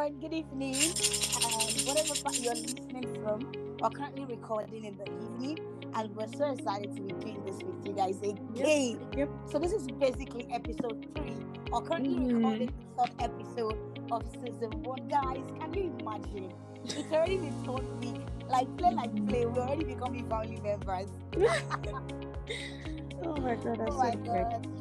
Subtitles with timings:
[0.00, 0.20] everyone.
[0.20, 0.74] Good evening.
[0.74, 5.58] And whatever part you're listening from, we're currently recording in the evening,
[5.94, 8.98] and we're so excited to be doing this with you guys again.
[9.16, 9.28] Yep.
[9.50, 11.36] So this is basically episode three.
[11.70, 12.36] We're currently Mhm.
[12.36, 13.78] recording the third episode
[14.10, 15.44] of season one, guys.
[15.60, 16.52] Can you imagine?
[16.84, 18.20] It's already the third week.
[18.48, 19.46] Like play, like play.
[19.46, 21.10] We're already becoming family members.
[23.22, 24.79] Oh my god, Oh that's my so quick.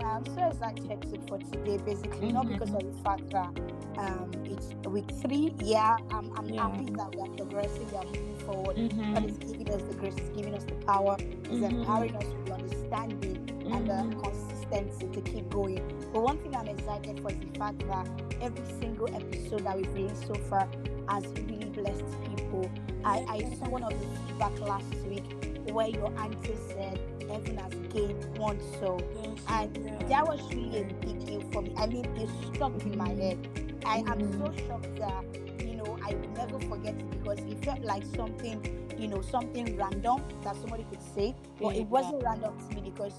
[0.00, 0.16] God.
[0.16, 2.52] I'm so excited for today, basically, not Mhm.
[2.58, 3.50] because of the fact that
[3.98, 5.54] um it's week three.
[5.62, 6.62] Yeah, I'm, I'm Yeah.
[6.68, 8.76] happy that we are progressing, we are moving forward.
[8.76, 9.28] God Mhm.
[9.30, 11.16] is giving us the grace, is giving us the power,
[11.50, 11.70] is Mhm.
[11.70, 13.36] empowering us with understanding
[13.72, 14.22] and the Mhm.
[14.22, 15.82] consistency to keep going.
[16.12, 18.08] But one thing I'm excited for is the fact that
[18.40, 20.66] every single episode that we've released so far
[21.08, 22.70] has really blessed people.
[23.04, 25.24] I, I saw one of the feedback last week
[25.72, 26.98] where your auntie said
[27.30, 29.00] heaven has gained one soul.
[29.22, 31.72] Yes, And that was really a big deal for me.
[31.76, 33.38] I mean, it stuck in my head.
[33.84, 34.66] I am so Mhm.
[34.68, 35.24] shocked that,
[35.66, 38.60] you know, I will never forget it because it felt like something,
[38.98, 41.34] you know, something random that somebody could say.
[41.60, 43.14] But it wasn't random to me because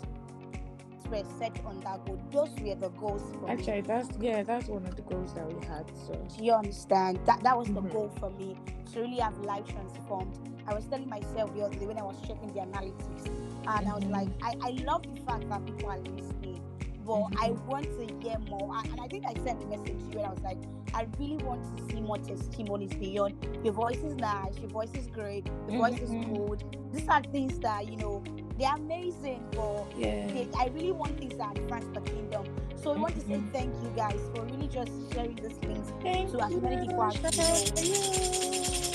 [1.11, 2.17] were set on that goal.
[2.31, 3.51] Those were the goals for me.
[3.51, 5.85] Actually, that's yeah, that's one of the goals that we had.
[6.07, 7.19] So Do you understand?
[7.25, 7.91] That that was the Mhm.
[7.91, 8.55] goal for me
[8.93, 10.37] to really have life transformed.
[10.71, 13.27] I was telling myself the other day when I was checking the analytics,
[13.67, 14.11] and I was Mhm.
[14.11, 16.61] like, I, I love the fact that people are listening,
[17.05, 17.65] but I Mhm.
[17.65, 18.73] want to hear more.
[18.77, 20.57] And, I think I sent a message to you, and I was like,
[20.93, 23.33] I really want to see more testimonies beyond
[23.65, 26.35] your voice is nice, your voice is great, your voice is Mhm.
[26.47, 26.63] good.
[26.93, 28.23] These are things that you know
[28.57, 32.45] they're amazing, but yeah, they, I really want things that advance the kingdom.
[32.75, 36.31] So I want to say thank you guys for really just sharing these things thank
[36.31, 38.90] to as many people as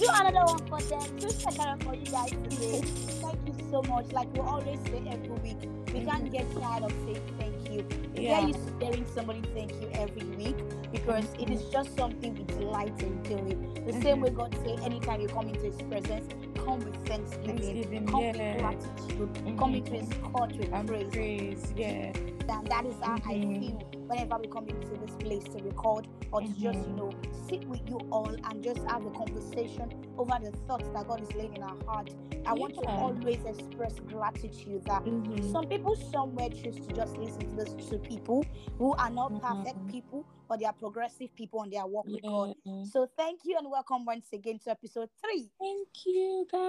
[0.00, 1.16] Do another one for them.
[1.18, 2.80] Do second for you guys today.
[3.22, 4.12] Thank you so much.
[4.12, 5.58] Like we always say every week,
[5.92, 7.84] we can't get tired of saying thank you.
[8.16, 8.40] We Yeah.
[8.40, 10.56] get used to hearing somebody thank you every week
[10.92, 13.74] because it is just something we delight in doing.
[13.86, 14.22] The same Mhm.
[14.22, 16.32] way God say, anytime you come into His presence,
[16.64, 18.32] come with thanksgiving, come yeah.
[18.32, 21.10] with gratitude, come into His court with And praise.
[21.12, 22.12] praise, yeah.
[22.48, 23.60] And that is how I Mhm.
[23.60, 26.96] feel whenever we come into this place to record or to just, you Mhm.
[26.96, 27.10] know,
[27.48, 31.32] sit with you all and just have a conversation over the thoughts that God is
[31.34, 32.12] laying in our heart.
[32.44, 35.52] I want to always express gratitude that Mhm.
[35.52, 38.44] some people somewhere choose to just listen to this to people
[38.78, 39.88] who are not perfect Mhm.
[39.90, 42.54] people, but they are progressive people on their walk with God.
[42.90, 45.48] So thank you and welcome once again to episode three.
[45.60, 46.60] Thank you, guys.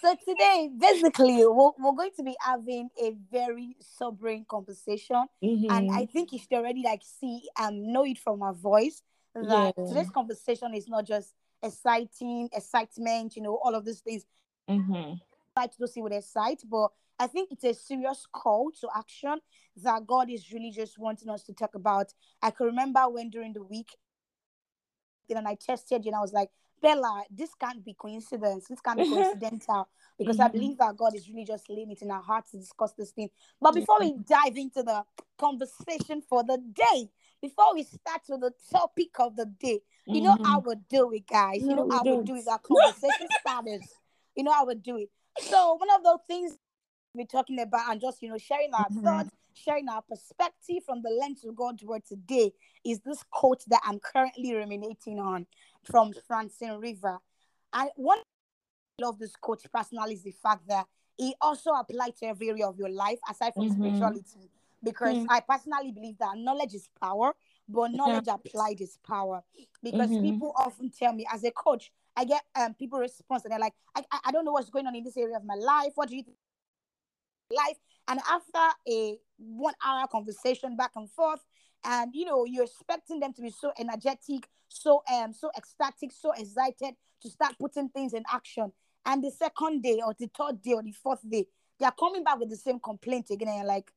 [0.00, 5.24] So today, basically, we're, we're going to be having a very sobering conversation.
[5.42, 9.02] and I think you should already like see and know it from our voice
[9.34, 9.84] that Yeah.
[9.88, 11.34] today's conversation is not just
[11.64, 14.24] exciting, excitement, you know, all of these things.
[14.68, 15.20] Mhm.
[15.56, 19.38] Try to see with excite, but I think it's a serious call to action
[19.82, 22.12] that God is really just wanting us to talk about.
[22.42, 23.88] I can remember when during the week,
[25.28, 26.50] you and I tested you, and I was like,
[26.82, 28.66] Bella, this can't be coincidence.
[28.68, 29.88] This can't be coincidental
[30.18, 30.52] because I Mhm.
[30.52, 33.30] believe that God is really just laying it in our hearts to discuss this thing.
[33.60, 35.04] But before we dive into the
[35.38, 37.10] conversation for the day,
[37.40, 41.26] before we start with the topic of the day, you know how we do it,
[41.26, 41.62] guys.
[41.62, 43.94] You know how we do it, our conversation starters.
[44.34, 45.10] You know how we do it.
[45.40, 46.55] So one of those things
[47.16, 49.02] we're talking about and just you know sharing our Mhm.
[49.02, 52.52] thoughts, sharing our perspective from the lens of God's word today
[52.84, 55.46] is this quote that I'm currently ruminating on
[55.84, 57.18] from Francine River.
[57.72, 58.18] And one
[58.98, 60.86] I love this quote personally is the fact that
[61.18, 63.72] it also applies to every area of your life aside from Mhm.
[63.72, 64.50] spirituality.
[64.82, 65.26] Because Mm.
[65.30, 67.34] I personally believe that knowledge is power,
[67.68, 69.42] but knowledge applied is power.
[69.82, 70.22] Because Mhm.
[70.22, 73.74] people often tell me as a coach, I get um people response and they're like,
[73.94, 75.92] I, I, I don't know what's going on in this area of my life.
[75.96, 76.36] What do you think?
[77.50, 77.76] Life
[78.08, 81.44] and after a one hour conversation back and forth,
[81.84, 86.32] and you know, you're expecting them to be so energetic, so um, so ecstatic, so
[86.32, 88.72] excited to start putting things in action.
[89.04, 91.46] And the second day or the third day or the fourth day,
[91.78, 93.48] they are coming back with the same complaint again.
[93.48, 93.92] And you're like,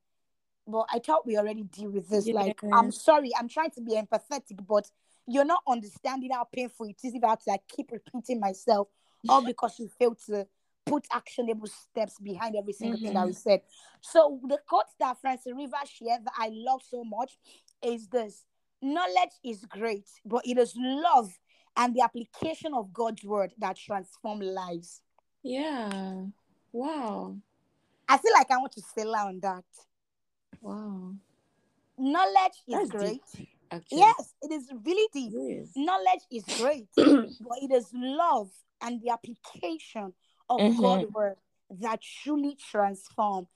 [0.68, 2.28] but I thought we already deal with this.
[2.28, 4.90] Like, I'm sorry, I'm trying to be empathetic, but
[5.26, 8.88] you're not understanding how painful it is if I have to like keep repeating myself,
[9.28, 10.48] all because you failed to
[10.90, 13.50] put actionable steps behind every single thing that we mm-hmm.
[13.50, 13.62] said.
[14.02, 17.38] So the quote that Francis River shared that I love so much
[17.84, 18.46] is this
[18.82, 21.32] knowledge is great, but it is love
[21.78, 25.02] and the application of God's word that transform lives.
[25.44, 26.24] Yeah.
[26.72, 27.38] Wow.
[28.08, 29.64] I feel like I want to settle on that.
[30.62, 31.14] Wow.
[31.98, 33.22] Knowledge is That's great.
[33.36, 33.50] deep.
[33.92, 35.34] Yes, it is really deep.
[35.36, 35.72] Is.
[35.76, 38.50] Knowledge is great, but it is love
[38.82, 40.14] and the application
[40.50, 40.82] of Mhm.
[40.82, 41.36] God's word
[41.70, 43.48] that truly transform.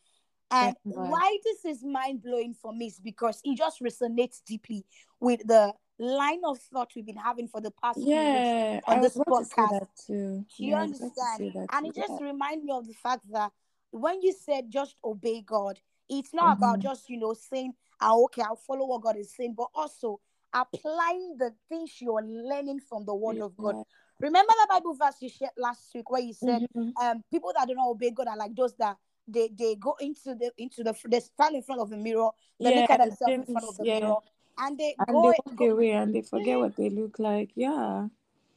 [0.52, 4.86] And why this is mind blowing for me is because it just resonates deeply
[5.20, 8.00] with the line of thought we've been having for the past.
[8.00, 10.06] Yeah, on I this podcast.
[10.08, 11.68] Do you Yeah, understand?
[11.72, 12.28] And it just Yeah.
[12.28, 13.52] reminds me of the fact that
[13.92, 15.80] when you said just obey God,
[16.10, 16.84] it's not about Mhm.
[16.84, 20.20] just, you know, saying, ah, okay, I'll follow what God is saying, but also
[20.54, 23.84] applying the things you're learning from the word of God.
[24.24, 26.94] Remember the Bible verse you shared last week where you said, Mhm.
[27.02, 28.96] um, people that do not obey God are like those that
[29.28, 32.74] they, they go into the into the they stand in front of the mirror, they
[32.74, 34.00] look at themselves in front of the yeah.
[34.00, 34.20] mirror,
[34.60, 37.52] and they And go, they walk go away and they forget what they look like.
[37.56, 38.08] Yeah.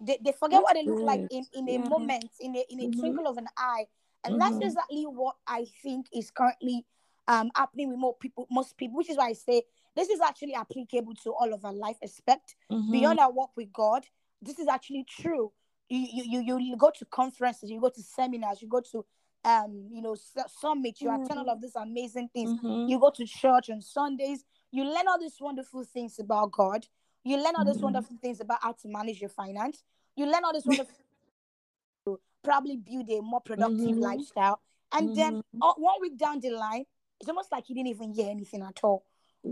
[0.01, 2.81] they, they forget what they That's look like in, in a moment, in a in
[2.81, 3.01] a Mhm.
[3.01, 3.87] twinkle of an eye.
[4.23, 4.67] And that's Mhm.
[4.67, 6.87] exactly what I think is currently
[7.27, 9.65] um happening with more people, most people, which is why I say
[9.97, 12.93] this is actually applicable to all of our life aspect Mhm.
[12.93, 14.07] beyond our work with God.
[14.47, 15.53] This is actually true.
[15.89, 19.05] You you you, you go to conferences, you go to seminars, you go to
[19.45, 22.53] um you know su- summits, you attend all of these amazing things.
[22.61, 22.89] Mhm.
[22.89, 26.87] You go to church on Sundays, you learn all these wonderful things about God.
[27.25, 27.83] You learn all these Mhm.
[27.83, 29.83] wonderful things about how to manage your finance.
[30.17, 30.95] You learn all these wonderful
[32.07, 34.01] to probably build a more productive Mhm.
[34.03, 34.61] lifestyle.
[34.93, 36.85] And then uh, one week down the line,
[37.21, 39.05] it's almost like you didn't even hear anything at all,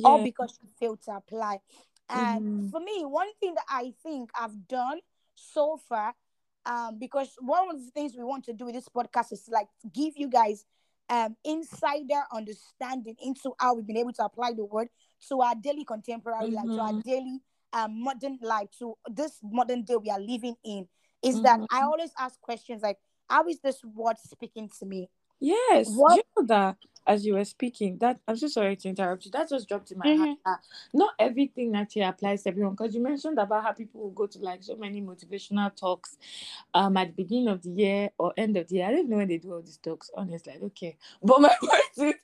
[0.04, 1.60] all because you failed to apply.
[2.08, 2.70] And Mhm.
[2.70, 5.00] for me, one thing that I think I've done
[5.34, 6.14] so far,
[6.66, 9.68] um, because one of the things we want to do with this podcast is like
[9.92, 10.64] give you guys
[11.10, 14.88] um insider understanding into how we've been able to apply the word
[15.28, 17.02] to our daily contemporary life, to our Mhm.
[17.04, 17.40] daily
[17.74, 20.88] um modern life, to this modern day we are living in.
[21.22, 21.84] Is that I Mhm.
[21.84, 22.98] always ask questions like,
[23.28, 25.10] how is this word speaking to me?
[25.40, 29.24] Yes, What you know that as you were speaking, that I'm so sorry to interrupt
[29.26, 29.30] you.
[29.30, 30.30] That just dropped in my heart.
[30.30, 30.36] Mhm.
[30.44, 30.60] that
[30.92, 32.74] Not everything actually applies to everyone.
[32.74, 36.16] Because you mentioned about how people will go to like so many motivational talks
[36.74, 38.86] um at the beginning of the year or end of the year.
[38.86, 40.52] I don't even know when they do all these talks, honestly.
[40.54, 40.96] Like, okay.
[41.22, 42.14] But my point is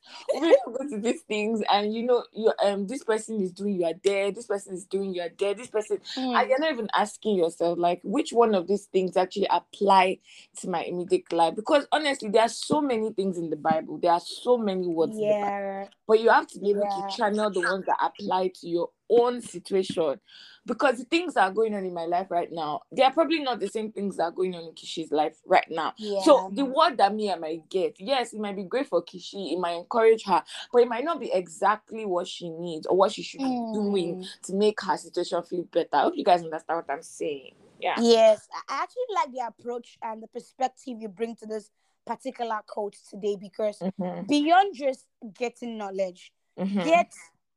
[0.40, 3.84] we go to these things and you know you um this person is doing you
[3.84, 5.98] are there, this person is doing you are there, this person
[6.34, 6.48] and Mm.
[6.48, 10.18] you're not even asking yourself like which one of these things actually apply
[10.58, 14.12] to my immediate life because honestly there are so many things in the bible there
[14.12, 15.86] are so many words in the Yeah.
[16.06, 17.06] but you have to be able Yeah.
[17.08, 20.20] to channel the ones that apply to your own situation
[20.66, 23.40] because the things that are going on in my life right now they are probably
[23.40, 26.20] not the same things that are going on in kishi's life right now Yeah.
[26.22, 29.52] so the word that me I might get, yes, it might be great for Kishi,
[29.52, 33.12] it might encourage her, but it might not be exactly what she needs or what
[33.12, 34.26] she should be doing Mm.
[34.44, 35.88] to make her situation feel better.
[35.92, 37.54] I hope you guys understand what I'm saying.
[37.80, 37.94] Yeah.
[38.00, 41.70] Yes, I actually like the approach and the perspective you bring to this
[42.10, 45.06] particular coach today because Mhm, beyond just
[45.38, 47.12] getting knowledge, mhm, get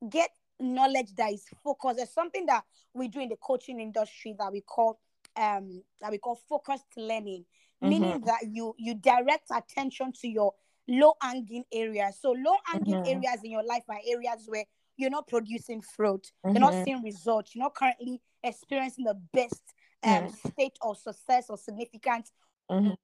[0.10, 0.30] get
[0.60, 1.98] knowledge that is focused.
[1.98, 2.64] There's something that
[2.94, 5.00] we do in the coaching industry that we call
[5.36, 7.46] um that we call focused learning,
[7.82, 10.54] meaning mhm, that you you direct attention to your
[10.88, 12.20] low hanging areas.
[12.22, 13.06] So low hanging Mhm.
[13.06, 14.66] areas in your life are areas where
[14.98, 16.84] you're not producing fruit, you're not Mhm.
[16.84, 19.62] seeing results, you're not currently experiencing the best
[20.04, 22.32] um state of success or significance
[22.70, 22.96] mhm,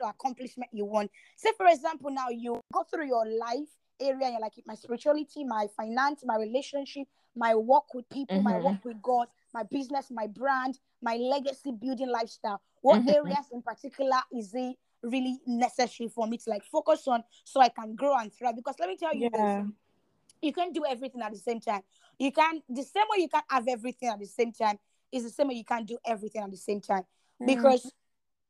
[0.00, 1.10] or accomplishment you want.
[1.36, 3.68] Say, for example, now you go through your life
[4.00, 7.06] area, and you're like my spirituality, my finance, my relationship,
[7.36, 8.64] my work with people, my Mhm.
[8.64, 12.60] work with God, my business, my brand, my legacy building lifestyle.
[12.80, 13.14] What Mhm.
[13.14, 17.68] areas in particular is it really necessary for me to like focus on so I
[17.68, 18.56] can grow and thrive?
[18.56, 19.64] Because let me tell you Yeah.
[19.64, 19.74] this
[20.40, 21.82] you can't do everything at the same time.
[22.18, 24.78] You can the same way you can't have everything at the same time
[25.12, 27.04] is the same way you can't do everything at the same time
[27.40, 27.46] Mm.
[27.46, 27.92] because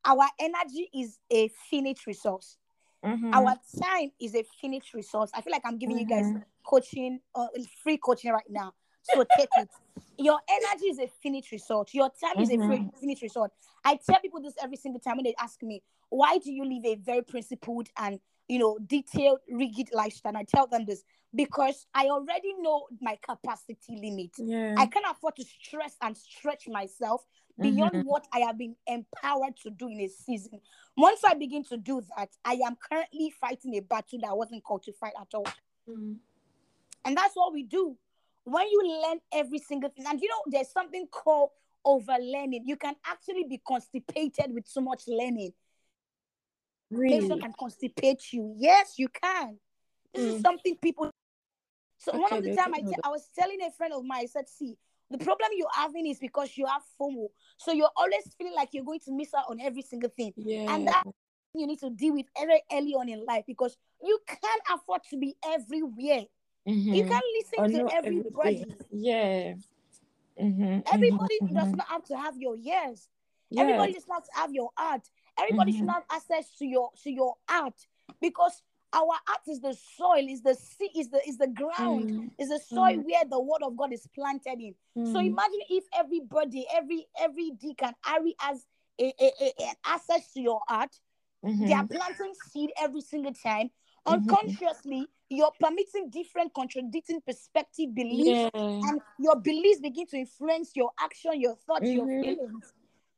[0.04, 2.58] our energy is a finite resource.
[3.04, 3.34] Mhm.
[3.34, 5.30] Our time is a finite resource.
[5.34, 6.44] I feel like I'm giving you guys Mhm.
[6.64, 7.48] coaching, uh,
[7.82, 8.74] free coaching right now.
[9.02, 9.68] So take it.
[10.18, 11.92] Your energy is a finite resource.
[11.94, 13.00] Your time is a free, Mhm.
[13.00, 13.50] finite resource.
[13.84, 16.84] I tell people this every single time when they ask me, why do you live
[16.84, 18.20] a very principled and
[18.52, 20.30] you know detailed, rigid lifestyle?
[20.30, 21.02] And I tell them this
[21.34, 24.32] because I already know my capacity limit.
[24.36, 24.74] Yeah.
[24.76, 27.24] I can't afford to stress and stretch myself
[27.58, 28.04] beyond Mhm.
[28.04, 30.60] what I have been empowered to do in a season.
[30.96, 34.64] Once I begin to do that, I am currently fighting a battle that I wasn't
[34.64, 35.46] called to fight at all.
[35.88, 36.18] Mm.
[37.04, 37.96] And that's what we do.
[38.44, 41.50] When you learn every single thing, and you know, there's something called
[41.84, 42.66] over learning.
[42.66, 45.52] You can actually be constipated with so much learning.
[46.98, 47.40] Really?
[47.40, 48.54] can constipate you.
[48.56, 49.58] Yes, you can.
[50.14, 50.42] This is Mm.
[50.42, 51.10] something people.
[51.98, 54.76] So one of the time I was telling a friend of mine, I said, see,
[55.10, 57.28] the problem you're having is because you have FOMO.
[57.58, 60.32] So you're always feeling like you're going to miss out on every single thing.
[60.36, 60.74] Yeah.
[60.74, 61.04] And that
[61.54, 65.16] you need to deal with very early on in life because you can't afford to
[65.18, 66.24] be everywhere.
[66.64, 67.08] You Mhm.
[67.08, 67.24] can't
[67.58, 68.62] Or listen to everybody.
[68.62, 68.76] everything.
[68.90, 69.54] Yeah.
[70.38, 70.82] Mhm.
[70.92, 73.08] Everybody mhm, does not have to have your ears.
[73.50, 73.62] Yeah.
[73.62, 75.08] Everybody does not have your art.
[75.38, 75.86] Everybody should Mhm.
[75.86, 77.86] not have access to your to your art
[78.20, 78.62] because
[78.92, 82.30] our art is the soil, is the sea, is the is the ground, Mm.
[82.38, 83.04] is the soil Mm.
[83.04, 84.74] where the word of God is planted in.
[85.06, 85.26] So Mm.
[85.28, 88.66] imagine if everybody, every every deacon, Harry has
[88.98, 90.94] a, a, a, an access to your heart.
[91.42, 91.90] They are Mhm.
[91.90, 93.70] planting seed every single time.
[94.06, 94.12] Mhm.
[94.12, 98.50] Unconsciously, you're permitting different contradicting perspective, beliefs, Yeah.
[98.54, 102.20] and your beliefs begin to influence your action, your thoughts, your Mhm.
[102.22, 102.74] feelings.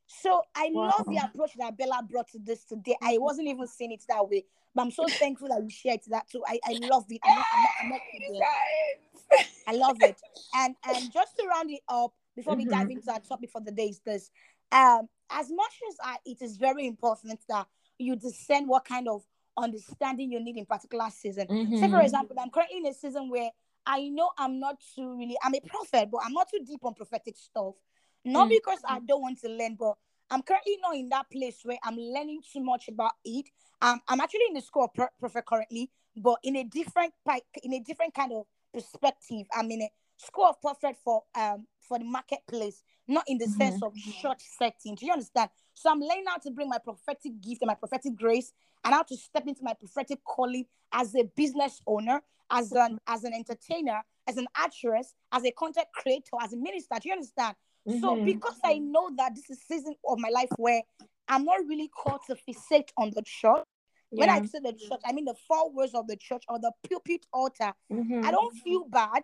[0.07, 2.95] So I love the approach that Bella brought to this today.
[3.01, 6.29] I wasn't even seeing it that way, but I'm so thankful that you shared that
[6.29, 6.43] too.
[6.47, 7.21] I, I love it.
[7.23, 9.45] I'm not, I'm not, I'm not.
[9.67, 10.21] I love it.
[10.53, 13.71] And and just to round it up before we dive into our topic for the
[13.71, 14.29] day is this.
[14.71, 19.23] Um, as much as I, it is very important that you discern what kind of
[19.57, 21.47] understanding you need in particular season.
[21.73, 22.03] Say for Mhm.
[22.03, 23.49] example, I'm currently in a season where
[23.85, 26.93] I know I'm not too really I'm a prophet, but I'm not too deep on
[26.93, 27.75] prophetic stuff.
[28.25, 28.53] Not Mm.
[28.57, 29.95] because I don't want to learn, but
[30.31, 33.45] I'm currently not in that place where I'm learning too much about it.
[33.81, 37.13] Um, I'm actually in the school of prophet currently, but in a different
[37.61, 39.45] in a different kind of perspective.
[39.53, 43.83] I'm in a school of prophet for um for the marketplace, not in the sense
[43.83, 44.95] of short setting.
[44.95, 45.51] Do you understand?
[45.75, 48.51] So I'm learning how to bring my prophetic gift and my prophetic grace,
[48.83, 53.23] and how to step into my prophetic calling as a business owner, as an as
[53.23, 56.95] an entertainer, as an actress, as a content creator, as a minister.
[56.99, 57.55] Do you understand?
[57.87, 58.25] So Mhm.
[58.25, 60.81] because I know that this is season of my life where
[61.27, 63.63] I'm not really called to fixate on the church.
[64.09, 66.71] When I say the church, I mean the four words of the church or the
[66.87, 67.73] pulpit altar.
[67.91, 68.31] I Mhm.
[68.31, 69.23] don't feel bad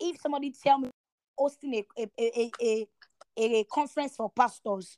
[0.00, 0.90] if somebody tell me
[1.36, 2.88] hosting a a, a, a,
[3.36, 4.96] a, conference for pastors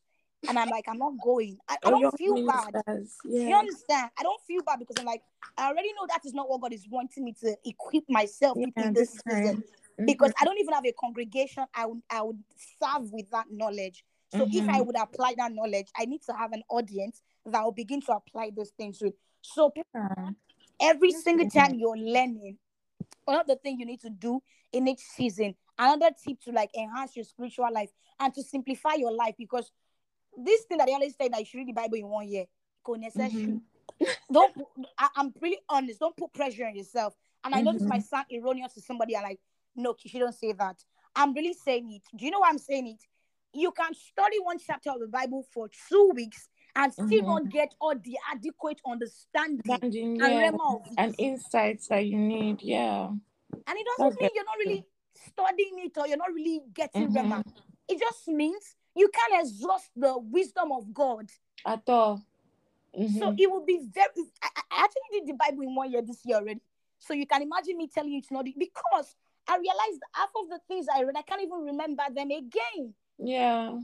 [0.49, 1.59] and I'm like, I'm not going.
[1.69, 2.83] I, I don't feel bad.
[2.85, 4.11] Do you understand?
[4.19, 5.23] I don't feel bad because I'm like,
[5.57, 8.71] I already know that is not what God is wanting me to equip myself with
[8.77, 9.65] Yeah, in this season.
[10.05, 10.35] Because Mhm.
[10.41, 12.43] I don't even have a congregation I would I would
[12.81, 14.05] serve with that knowledge.
[14.31, 14.87] So if I Mhm.
[14.87, 18.51] would apply that knowledge, I need to have an audience that will begin to apply
[18.51, 19.15] those things with.
[19.43, 20.31] So Yeah.
[20.81, 22.59] every single time you're learning,
[23.29, 27.25] another thing you need to do in each season, another tip to like enhance your
[27.25, 29.71] spiritual life and to simplify your life because
[30.37, 32.47] this thing that they always say that you should read the Bible in one year.
[32.87, 33.61] Mhm.
[34.33, 34.53] Don't
[34.99, 37.15] I, I'm pretty honest, don't put pressure on yourself.
[37.45, 37.89] And I know this Mhm.
[37.89, 39.41] might sound erroneous to somebody, and like,
[39.77, 40.77] no, she don't say that.
[41.17, 42.03] I'm really saying it.
[42.17, 43.03] Do you know why I'm saying it?
[43.53, 47.27] You can study one chapter of the Bible for two weeks and still Mhm.
[47.27, 50.95] not get all the adequate understanding Standing, and yeah, rhema of it.
[50.99, 52.61] and insights that you need.
[52.63, 53.07] Yeah.
[53.67, 57.13] And it doesn't That's mean you're not really studying it or you're not really getting
[57.13, 57.15] Mhm.
[57.15, 57.43] rhema.
[57.89, 61.31] It just means you can't exhaust the wisdom of God.
[61.65, 62.27] At all.
[62.95, 63.35] So Mhm.
[63.39, 64.09] it will be very.
[64.43, 66.61] I, I I actually did the Bible in one year this year already.
[66.99, 69.15] So you can imagine me telling you it's not because
[69.49, 72.95] I realized half of the things I read, I can't even remember them again.
[73.19, 73.79] Yeah.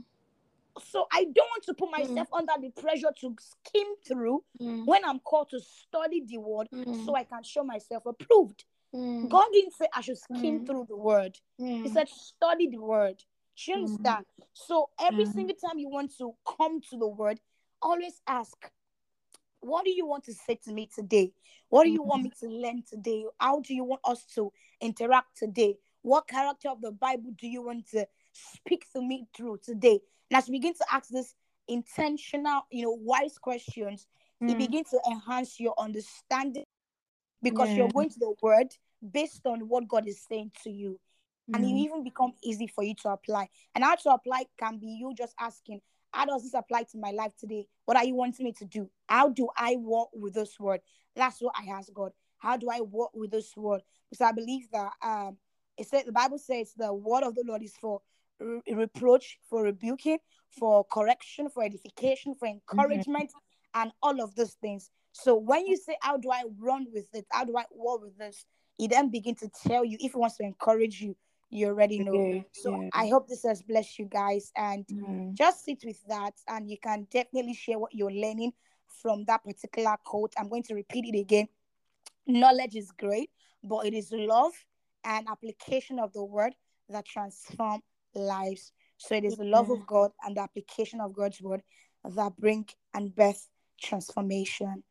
[0.79, 1.99] So I don't want to put Mm.
[1.99, 4.85] myself under the pressure to skim through Mm.
[4.85, 7.05] when I'm called to study the word Mm.
[7.05, 8.65] so I can show myself approved.
[8.93, 9.29] Mm.
[9.29, 10.65] God didn't say I should skim Mm.
[10.65, 11.39] through the word.
[11.57, 11.93] He Mm.
[11.93, 13.23] said study the word.
[13.55, 13.81] Do you Mm.
[13.81, 14.25] understand?
[14.53, 15.33] So every Mm.
[15.33, 17.39] single time you want to come to the word,
[17.81, 18.71] always ask,
[19.61, 21.31] what do you want to say to me today?
[21.69, 23.25] What do you want me to learn today?
[23.39, 24.51] How do you want us to
[24.81, 25.77] interact today?
[26.01, 29.99] What character of the Bible do you want to speak to me through today?
[30.29, 31.35] And as you begin to ask this
[31.67, 34.07] intentional, you know, wise questions,
[34.41, 34.57] it Mm.
[34.57, 36.65] begins to enhance your understanding
[37.43, 37.77] because Yeah.
[37.77, 38.75] you're going to the word
[39.11, 40.99] based on what God is saying to you
[41.53, 41.77] and it Mm.
[41.77, 43.49] even become easy for you to apply.
[43.75, 47.11] And how to apply can be you just asking, how does this apply to my
[47.11, 47.67] life today?
[47.85, 48.89] What are you wanting me to do?
[49.07, 50.81] How do I walk with this word?
[51.15, 52.11] That's what I ask God.
[52.37, 53.81] How do I walk with this word?
[54.09, 55.37] Because I believe that um
[55.77, 58.01] it said the Bible says the word of the Lord is for
[58.39, 60.17] re- reproach, for rebuking,
[60.49, 63.31] for correction, for edification, for encouragement,
[63.73, 64.89] and all of those things.
[65.13, 67.25] So when you say, How do I run with it?
[67.31, 68.45] How do I walk with this?
[68.77, 71.15] He then begin to tell you if he wants to encourage you,
[71.51, 72.13] you already know.
[72.13, 72.89] Okay, So yeah.
[72.93, 75.33] I hope this has blessed you guys and Mm.
[75.33, 78.53] just sit with that and you can definitely share what you're learning
[78.87, 80.33] from that particular quote.
[80.37, 81.47] I'm going to repeat it again.
[82.25, 83.29] Knowledge is great,
[83.63, 84.53] but it is love
[85.03, 86.55] and application of the word
[86.89, 87.81] that transform
[88.15, 88.71] lives.
[88.97, 91.63] So it is the love of God and the application of God's word
[92.03, 93.47] that bring and birth
[93.81, 94.83] transformation.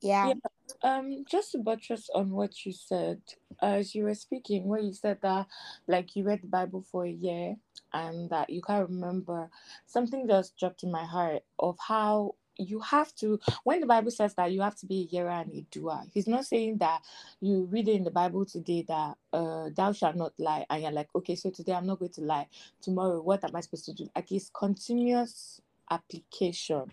[0.00, 0.28] Yeah.
[0.28, 0.34] Yeah.
[0.82, 3.20] Um, just to buttress on what you said,
[3.62, 5.46] as you were speaking, where you said that,
[5.86, 7.56] like, you read the Bible for a year
[7.92, 9.48] and that you can't remember,
[9.86, 14.34] something just dropped in my heart of how you have to, when the Bible says
[14.34, 17.02] that you have to be a hearer and a doer, he's not saying that
[17.40, 21.08] you read in the Bible today that, uh, thou shalt not lie, and you're like,
[21.14, 22.46] okay, so today I'm not going to lie.
[22.80, 24.08] Tomorrow, what am I supposed to do?
[24.14, 26.90] Like, it's continuous application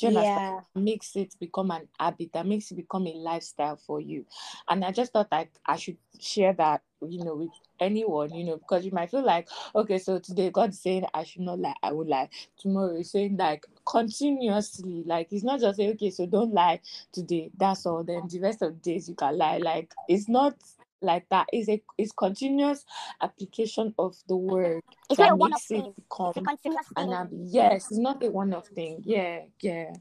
[0.00, 0.64] Do you understand?
[0.74, 0.82] Yeah.
[0.82, 4.24] makes it become an habit that makes it become a lifestyle for you
[4.68, 8.56] and i just thought like i should share that you know with anyone you know
[8.56, 11.92] because you might feel like okay so today god's saying i should not lie i
[11.92, 12.28] will lie
[12.58, 16.80] tomorrow he's saying like continuously like it's not just say okay so don't lie
[17.12, 20.54] today that's all then the rest of the days you can lie like it's not
[21.02, 22.84] like that it's a it's continuous
[23.20, 25.94] application of the word It's that not makes it thing.
[25.96, 27.12] It's a become thing.
[27.12, 29.02] um, yes, it's not a one-off thing.
[29.04, 29.92] Yeah, yeah,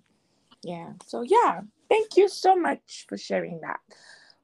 [0.63, 0.93] yeah.
[1.05, 3.79] So yeah, thank you so much for sharing that.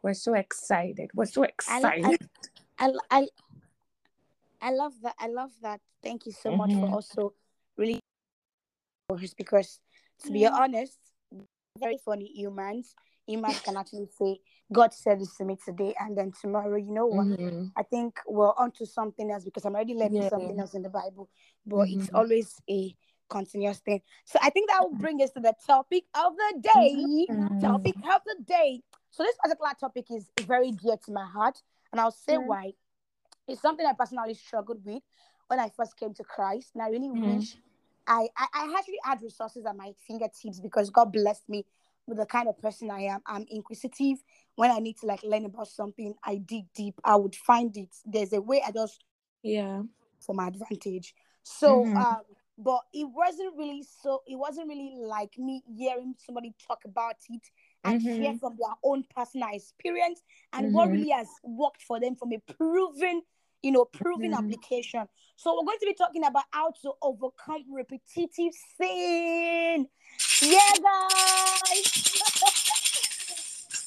[0.01, 1.11] We're so excited.
[1.13, 2.17] We're so I, excited.
[2.79, 3.27] I, I, I,
[4.61, 5.15] I love that.
[5.19, 5.81] I love that.
[6.03, 6.93] Thank you so much for Mhm.
[6.93, 7.33] also
[7.77, 7.99] really
[9.37, 9.79] because
[10.23, 10.55] to be Yeah.
[10.55, 10.97] honest,
[11.79, 12.95] very funny humans.
[13.27, 14.39] Humans can actually say,
[14.71, 17.25] God said this to me today, and then tomorrow, you know what?
[17.27, 17.71] Mhm.
[17.75, 20.29] I think we're onto something else because I'm already learning Yeah.
[20.29, 21.29] something else in the Bible,
[21.65, 22.15] but it's Mhm.
[22.15, 22.95] always a
[23.27, 24.01] continuous thing.
[24.25, 27.25] So I think that will bring us to the topic of the day.
[27.29, 27.59] Mhm.
[27.61, 28.83] Topic of the day.
[29.09, 32.73] So this particular topic is very dear to my heart, and I'll say why.
[33.47, 35.03] It's something I personally struggled with
[35.47, 37.37] when I first came to Christ, and I really Mhm.
[37.37, 37.57] wish
[38.07, 41.65] I, I I actually had resources at my fingertips because God blessed me
[42.07, 43.21] with the kind of person I am.
[43.25, 44.17] I'm inquisitive.
[44.55, 46.99] When I need to like learn about something, I dig deep.
[47.03, 47.95] I would find it.
[48.05, 49.03] There's a way I just
[49.43, 49.83] Yeah.
[50.19, 51.15] for my advantage.
[51.43, 51.95] So Mhm.
[51.97, 52.21] um
[52.57, 57.41] but it wasn't really so it wasn't really like me hearing somebody talk about it
[57.83, 58.39] and share Mhm.
[58.39, 60.21] from their own personal experience
[60.53, 60.93] and what Mhm.
[60.93, 63.21] really has worked for them from a proven
[63.61, 64.37] you know proven Mhm.
[64.37, 69.89] application so we're going to be talking about how to overcome repetitive sin
[70.41, 72.11] yeah guys.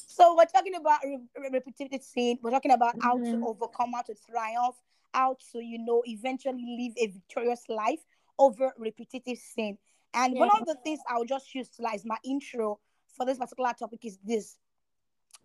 [0.07, 3.43] So we're talking about re- re- repetitive sin we're talking about how to Mhm.
[3.47, 4.75] overcome how to triumph
[5.15, 8.01] how to you know eventually live a victorious life
[8.37, 9.79] over repetitive sin
[10.15, 12.81] and one of the things i'll just use to as my intro
[13.17, 14.59] for this particular topic is this.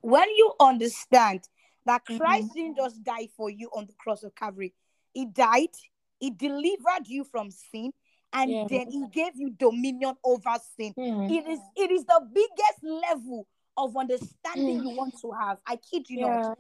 [0.02, 1.48] When you understand
[1.86, 2.18] that Mhm.
[2.18, 4.74] christ didn't just die for you on the cross of calvary
[5.14, 5.76] he died
[6.20, 7.94] he delivered you from sin
[8.34, 8.66] and Yeah.
[8.70, 11.30] then he gave you dominion over sin Mhm.
[11.32, 16.10] it is it is the biggest level of understanding you want to have i kid
[16.10, 16.54] you not Yeah.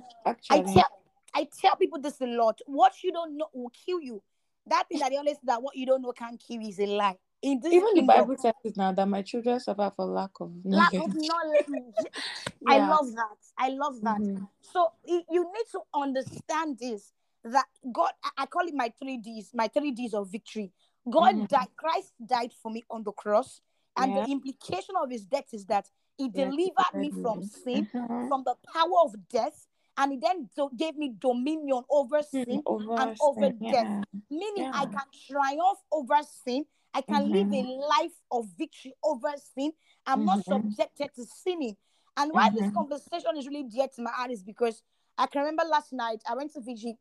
[0.49, 0.86] I tell
[1.36, 2.62] I tell people this a lot.
[2.67, 4.21] What you don't know will kill you.
[4.67, 6.79] That thing that they always say that what you don't know can kill you is
[6.79, 7.17] a lie.
[7.41, 11.09] Even the Bible says it now that my children suffer for lack of lack knowledge.
[11.09, 11.95] of knowledge.
[12.67, 13.38] I love that.
[13.57, 14.21] I love that.
[14.21, 14.47] Mhm.
[14.62, 17.12] So you need to understand this
[17.43, 20.71] that God, I call it my three D's, my three D's of victory.
[21.09, 21.47] God Mhm.
[21.47, 23.61] died, Christ died for me on the cross,
[23.97, 24.25] and Yeah.
[24.25, 28.27] the implication of his death is that he Yeah, delivered me from sin, Mhm.
[28.27, 32.63] from the power of death, and he then do- gave me dominion over Mm, sin
[32.65, 33.85] over and over sin, death.
[33.85, 34.03] yeah.
[34.29, 36.65] Meaning, I can triumph over sin.
[36.93, 37.87] I can live a Mhm.
[37.89, 39.73] life of victory over sin.
[40.05, 40.43] I'm not Mhm.
[40.45, 41.75] subjected to sinning.
[42.15, 44.83] And why this conversation is really dear to my heart is because
[45.17, 46.97] I can remember last night I went to VG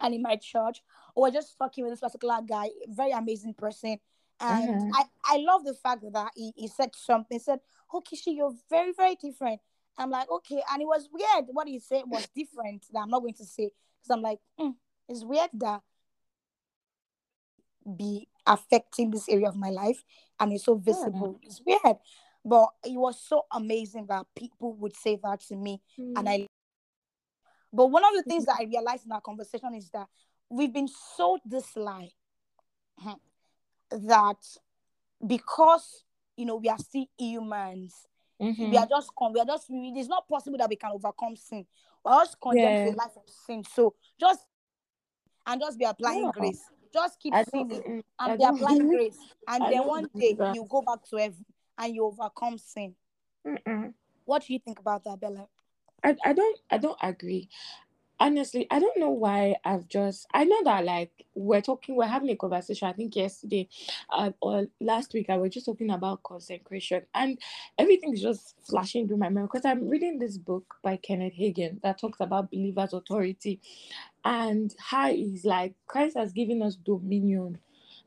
[0.00, 0.82] and in my church,
[1.16, 3.98] were just talking with this particular guy, very amazing person.
[4.40, 4.90] And Mhm.
[4.92, 7.60] I, I love the fact that he, he said something, he said,
[7.92, 9.60] Oh Kishi, you're very, very different.
[9.96, 10.60] I'm like, okay.
[10.72, 11.46] And it was weird.
[11.52, 13.70] What he said was different that I'm not going to say.
[14.02, 14.70] Because I'm like, "Hmm,
[15.08, 15.82] it's weird that
[17.96, 20.02] be affecting this area of my life
[20.40, 21.38] and it's so visible.
[21.42, 21.96] It's weird.
[22.44, 25.80] But it was so amazing that people would say that to me.
[26.16, 26.46] And I
[27.74, 30.06] but one of the things that I realized in our conversation is that
[30.48, 32.10] we've been sold this lie
[33.90, 34.36] that
[35.26, 36.04] because
[36.36, 38.06] you know we are still humans,
[38.40, 38.70] Mhm.
[38.70, 41.36] we are just con- we are just we, it's not possible that we can overcome
[41.36, 41.66] sin.
[42.04, 42.94] We're just condemned to Yeah.
[42.94, 43.64] a life of sin.
[43.64, 44.46] So just
[45.46, 46.32] and just be applying No.
[46.32, 46.62] grace.
[46.92, 49.18] Just keep I sinning and be applying grace.
[49.48, 50.54] And I then one day that.
[50.54, 51.44] you go back to heaven
[51.78, 52.94] and you overcome sin.
[53.46, 53.94] Mm-mm.
[54.24, 55.48] What do you think about that, Bella?
[56.04, 57.50] I, I don't I don't agree.
[58.20, 62.30] Honestly, I don't know why I've just I know that like we're talking we're having
[62.30, 63.68] a conversation I think yesterday
[64.10, 67.38] uh, or last week I was just talking about consecration and
[67.78, 71.82] everything is just flashing through my mind because I'm reading this book by Kenneth Hagin
[71.82, 73.60] that talks about believers authority
[74.24, 77.58] and how he's like Christ has given us dominion.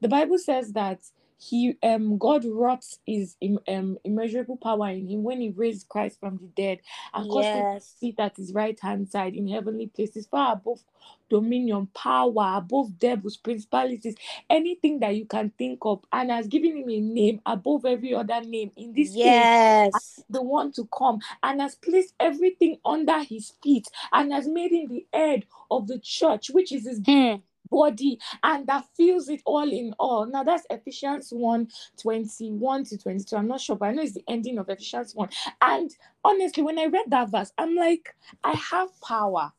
[0.01, 1.01] The Bible says that
[1.39, 3.36] he um God wrought his
[3.67, 6.80] um immeasurable power in him when he raised Christ from the dead
[7.13, 7.95] and caused him Yes.
[8.00, 10.82] seat at his right hand side in heavenly places, far above
[11.30, 14.15] dominion, power, above devils, principalities,
[14.50, 18.41] anything that you can think of, and has given him a name above every other
[18.41, 20.23] name in this age, Yes.
[20.30, 24.88] the one to come, and has placed everything under his feet, and has made him
[24.89, 27.36] the head of the church, which is his Hmm.
[27.69, 30.25] Body and that feels it all in all.
[30.25, 31.67] Now that's Ephesians 1
[32.01, 33.36] 21 to 22.
[33.36, 35.30] I'm not sure, but I know it's the ending of Ephesians 1.
[35.62, 35.91] And
[36.23, 39.51] honestly, when I read that verse, I'm like, I have power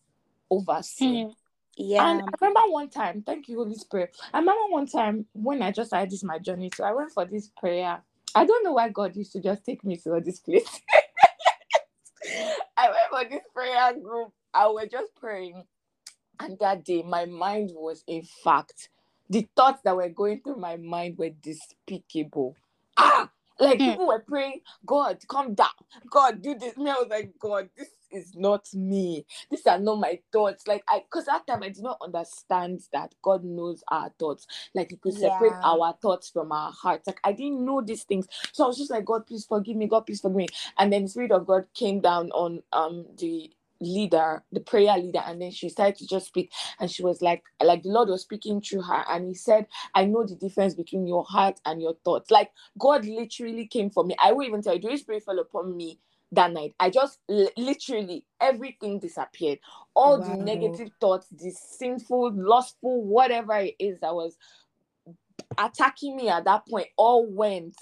[0.51, 1.27] over sin.
[1.27, 1.33] Hmm.
[1.77, 2.11] Yeah.
[2.11, 4.17] And I remember one time, thank you, Holy Spirit.
[4.35, 6.71] I remember one time when I just started this my journey.
[6.75, 8.03] So I went for this prayer.
[8.35, 10.81] I don't know why God used to just take me to this place.
[12.77, 14.33] I went for this prayer group.
[14.53, 15.65] I was just praying.
[16.41, 18.91] And that day, my mind was, in fact,
[19.31, 22.57] the thoughts that were going through my mind were despicable.
[22.99, 23.85] Ah, like Hmm.
[23.85, 25.69] people were praying, God, come down.
[26.11, 26.77] God, do this.
[26.77, 29.27] Me, I was like, God, this is not me.
[29.51, 30.67] These are not my thoughts.
[30.67, 34.47] Like I because that time I did not understand that God knows our thoughts.
[34.75, 35.63] Like he could separate Yeah.
[35.65, 37.07] our thoughts from our hearts.
[37.07, 38.29] Like I didn't know these things.
[38.53, 39.89] So I was just like, God, please forgive me.
[39.89, 40.49] God, please forgive me.
[40.79, 45.23] And then the Spirit of God came down on um the leader, the prayer leader,
[45.27, 46.53] and then she started to just speak.
[46.81, 50.07] And she was like, like the Lord was speaking through her, and he said, I
[50.07, 52.31] know the difference between your heart and your thoughts.
[52.31, 54.17] Like God literally came for me.
[54.23, 56.01] I will even tell you, the Holy Spirit fell upon me
[56.33, 56.75] that night.
[56.81, 57.19] I just
[57.57, 59.59] literally everything disappeared.
[59.95, 64.37] All the negative thoughts, the sinful, lustful, whatever it is that was
[65.59, 67.77] attacking me at that point, all went.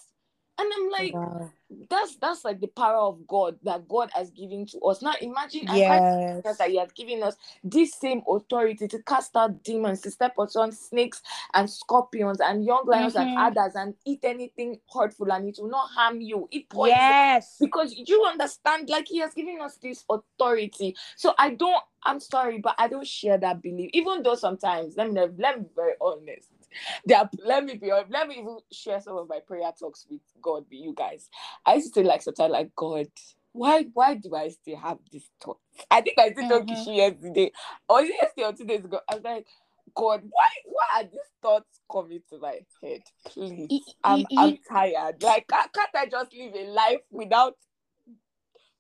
[0.59, 1.53] And I'm like, Wow.
[1.91, 5.03] That's that's like the power of God that God has given to us.
[5.03, 6.43] Now imagine Yes.
[6.59, 10.73] that He has given us this same authority to cast out demons, to step on
[10.73, 11.23] snakes
[11.55, 13.37] and scorpions and young lions and Mhm.
[13.37, 16.49] adders and eat anything hurtful and it will not harm you.
[16.51, 17.57] Eat poison Yes.
[17.61, 22.59] because you understand like he has given us this authority so i don't i'm sorry
[22.59, 25.95] but i don't share that belief even though sometimes let me let me be very
[26.01, 26.49] honest
[27.15, 30.65] are, let me be let me even share some of my prayer talks with god
[30.71, 31.29] with you guys.
[31.65, 33.09] I used to like sometimes like god
[33.53, 35.59] why why do i still have this thought?
[35.91, 36.69] I think i still Mhm.
[36.69, 37.53] kishi yesterday.
[37.89, 39.01] Or yesterday or two days ago?
[39.11, 39.47] I was like
[39.95, 43.03] god why why are these thoughts coming to my head?
[43.25, 45.23] Please i'm i'm tired.
[45.23, 47.55] Like can't, can't i just live a life without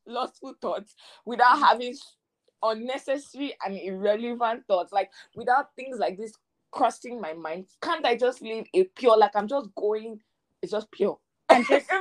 [0.06, 0.94] lustful thoughts?
[1.24, 1.96] Without having
[2.62, 4.92] unnecessary and irrelevant thoughts?
[4.92, 6.32] Like without things like this
[6.76, 10.20] crossing my mind can't i just live a pure like i'm just going
[10.62, 11.86] it's just pure And just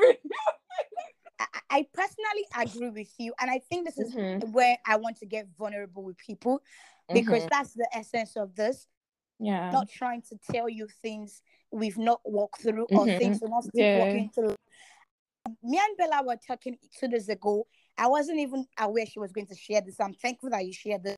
[1.39, 5.17] I I, personally agree with you, and I think this is mhm, where I want
[5.17, 6.61] to get vulnerable with people
[7.13, 7.49] because mhm.
[7.49, 8.87] that's the essence of this.
[9.39, 13.17] yeah Not trying to tell you things we've not walked through or Mhm.
[13.17, 13.99] things we're not still Yeah.
[13.99, 14.55] walking through.
[15.63, 17.67] Me and Bella were talking two days ago.
[17.97, 19.99] I wasn't even aware she was going to share this.
[19.99, 21.17] I'm thankful that you shared this.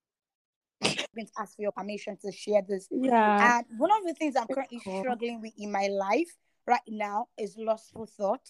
[1.17, 2.87] I'm going to ask for your permission to share this.
[2.91, 5.01] yeah And one of the things I'm currently cool.
[5.01, 6.29] struggling with in my life
[6.67, 8.47] right now is lustful thought.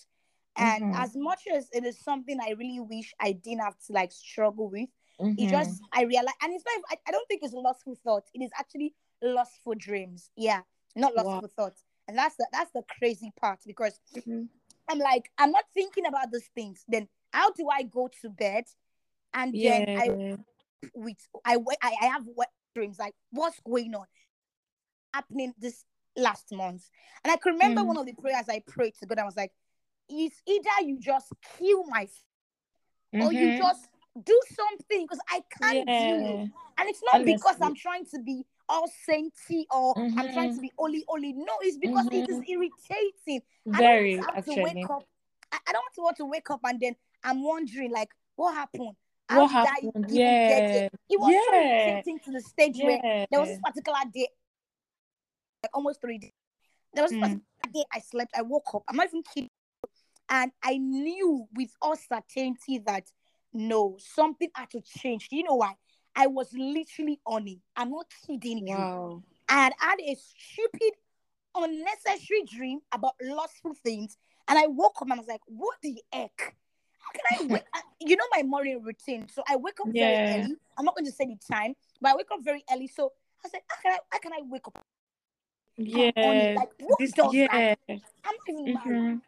[0.58, 1.02] And Mhm.
[1.04, 4.70] as much as it is something I really wish I didn't have to like struggle
[4.70, 4.90] with,
[5.38, 5.50] it Mhm.
[5.50, 6.82] just I realize, and it's not.
[6.90, 8.24] I, I don't think it's lustful thought.
[8.34, 10.32] It is actually lustful dreams.
[10.36, 10.62] Yeah,
[10.96, 11.42] not Wow.
[11.42, 11.84] lustful thoughts.
[12.08, 14.50] And that's the that's the crazy part because Mhm.
[14.90, 16.84] I'm like I'm not thinking about these things.
[16.88, 18.66] Then how do I go to bed?
[19.34, 20.36] And then I yeah
[20.94, 24.06] with I I, I have wet dreams like what's going on?
[25.14, 25.84] Happening this
[26.16, 26.90] last month.
[27.24, 27.88] And i can remember Mm.
[27.88, 29.52] one of the prayers i prayed to god i was like
[30.10, 33.58] it's either you just kill my f- or you Mhm.
[33.58, 33.88] just
[34.24, 36.46] do something because i can't do yeah.
[36.80, 40.72] And it's not because i'm trying to be all sainty or i'm trying to be
[40.78, 41.34] holy holy.
[41.34, 43.42] No it's because it is irritating.
[43.74, 45.04] I very don't want to have to wake up.
[45.52, 48.54] I, I don't want to want to wake up and then i'm wondering like what
[48.56, 48.96] happened
[49.30, 50.92] how what I happened get yeah it?
[51.10, 54.28] It was so yeah irritating to the stage where there was this particular day,
[55.64, 56.32] like almost three days.
[56.94, 57.42] There was this Mm.
[57.64, 59.50] particular day I slept, I woke up, I'm not even kidding.
[60.30, 63.12] And I knew with all certainty that
[63.54, 65.30] no, something had to change.
[65.30, 65.74] Do You know why?
[66.16, 67.60] I was literally on it.
[67.76, 68.76] I'm not kidding you.
[68.76, 70.92] wow I had had a stupid,
[71.56, 74.18] unnecessary dream about lustful things.
[74.50, 76.56] And I woke up and I was like, what the heck?
[77.08, 77.64] How can I wake
[78.02, 79.28] You know my morning routine.
[79.30, 80.56] So I wake up very early.
[80.78, 82.88] I'm not going to say the time, but I wake up very early.
[82.88, 83.12] So
[83.46, 84.86] I said, how can I, how can I wake up?
[85.78, 86.56] yeah?
[86.58, 86.88] Like, this
[87.34, 87.76] yeah that?
[88.26, 88.88] I'm not even married.
[88.88, 89.22] Mhm.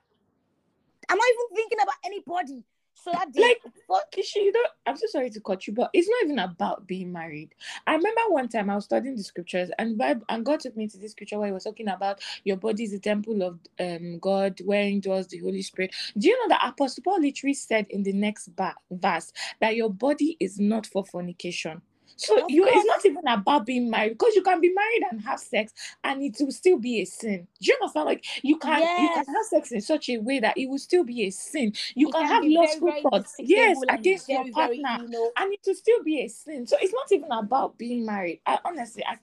[1.10, 2.64] I'm not even thinking about anybody.
[3.04, 4.12] So that day, Like, what?
[4.12, 4.70] Kishi, you don't.
[4.88, 7.56] I'm so sorry to cut you, but it's not even about being married.
[7.88, 10.88] I remember one time I was studying the scriptures, and Bible, and God took me
[10.90, 14.20] to this scripture where He was talking about your body is the temple of um
[14.20, 15.96] God, wherein dwells the Holy Spirit.
[16.18, 19.90] Do you know that Apostle Paul literally said in the next ba- verse that your
[19.92, 21.82] body is not for fornication?
[22.20, 25.22] So Of you, it's not even about being married because you can be married and
[25.22, 25.72] have sex,
[26.04, 27.48] and it will still be a sin.
[27.62, 28.06] Do you understand?
[28.08, 31.06] Like you can, you can have sex in such a way that it will still
[31.06, 31.74] be a sin.
[31.96, 35.10] You It can, can have very, lustful thoughts, yes, against your very, very, partner, you
[35.10, 35.32] know.
[35.38, 36.68] and it will still be a sin.
[36.68, 38.42] So it's not even about being married.
[38.46, 39.18] I honestly, I,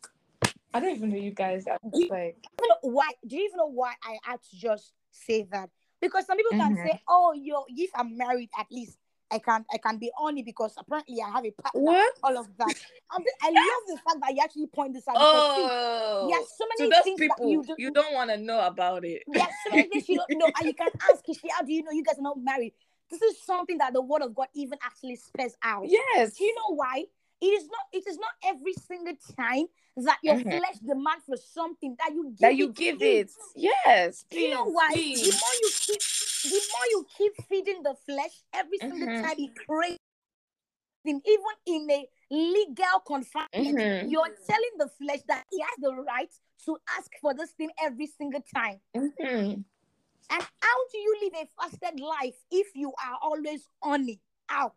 [0.73, 1.67] I don't even know you guys.
[1.69, 4.93] I'm just like, even know why do you even know why I had to just
[5.11, 5.69] say that?
[6.01, 6.83] Because some people can Mhm.
[6.83, 8.97] say, Oh, yo, if I'm married, at least
[9.31, 11.81] I can I can be honey because apparently I have a partner.
[11.83, 12.15] what?
[12.23, 12.75] All of that.
[13.11, 15.15] I love the fact that you actually point this out.
[15.15, 17.75] because Oh, are so many things people, that you do.
[17.79, 19.23] you don't want to know about it.
[19.27, 21.73] There are so many things you don't know, and you can ask Kishi, how do
[21.73, 22.73] you know you guys are not married?
[23.11, 25.85] This is something that the word of God even actually spells out.
[25.89, 26.35] yes.
[26.37, 27.05] Do you know why?
[27.41, 27.81] It is not.
[27.93, 30.59] It is not every single time that your Mhm.
[30.59, 33.31] flesh demands for something that you give that you it give it?
[33.55, 34.25] Yes.
[34.31, 34.91] Do you know why?
[34.93, 35.23] please.
[35.23, 36.01] The more you keep,
[36.51, 39.23] the more you keep feeding the flesh, every single Mhm.
[39.23, 39.99] time it craves,
[41.05, 44.11] even in a legal confinement, Mhm.
[44.11, 46.33] you're telling the flesh that he has the right
[46.65, 48.81] to ask for this thing every single time.
[48.95, 49.65] Mhm.
[50.29, 54.21] And how do you live a fasted life if you are always on it?
[54.49, 54.73] How?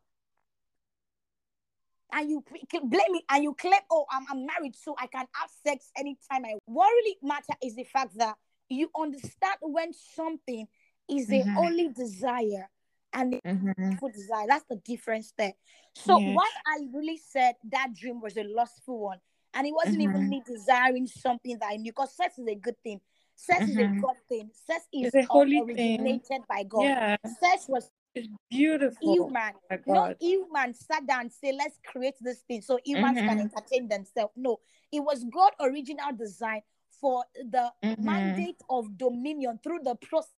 [2.11, 2.43] And you
[2.83, 6.45] blame it and you claim, oh, I'm, I'm married, so I can have sex anytime
[6.45, 6.57] I.
[6.65, 8.35] What really matter is the fact that
[8.67, 10.67] you understand when something
[11.09, 11.57] is a Mhm.
[11.57, 12.69] only desire
[13.13, 14.13] and a Mhm.
[14.13, 14.47] desire.
[14.47, 15.53] That's the difference there.
[15.95, 16.33] So Yeah.
[16.35, 19.19] why I really said that dream was a lustful one,
[19.53, 20.29] and it wasn't even Mhm.
[20.29, 23.01] me desiring something that I knew, because sex is a good thing.
[23.35, 24.51] Sex is a good thing.
[24.53, 26.01] Sex is a holy thing.
[26.01, 26.83] originated by God.
[26.83, 27.17] Yeah.
[27.39, 29.13] Sex was It's beautiful.
[29.15, 29.53] human.
[29.71, 33.41] Oh No human sat down and say, let's create this thing so humans can Mhm.
[33.41, 34.33] entertain themselves.
[34.35, 34.59] No,
[34.91, 38.03] it was God' original design for the Mhm.
[38.03, 40.33] mandate of dominion through the process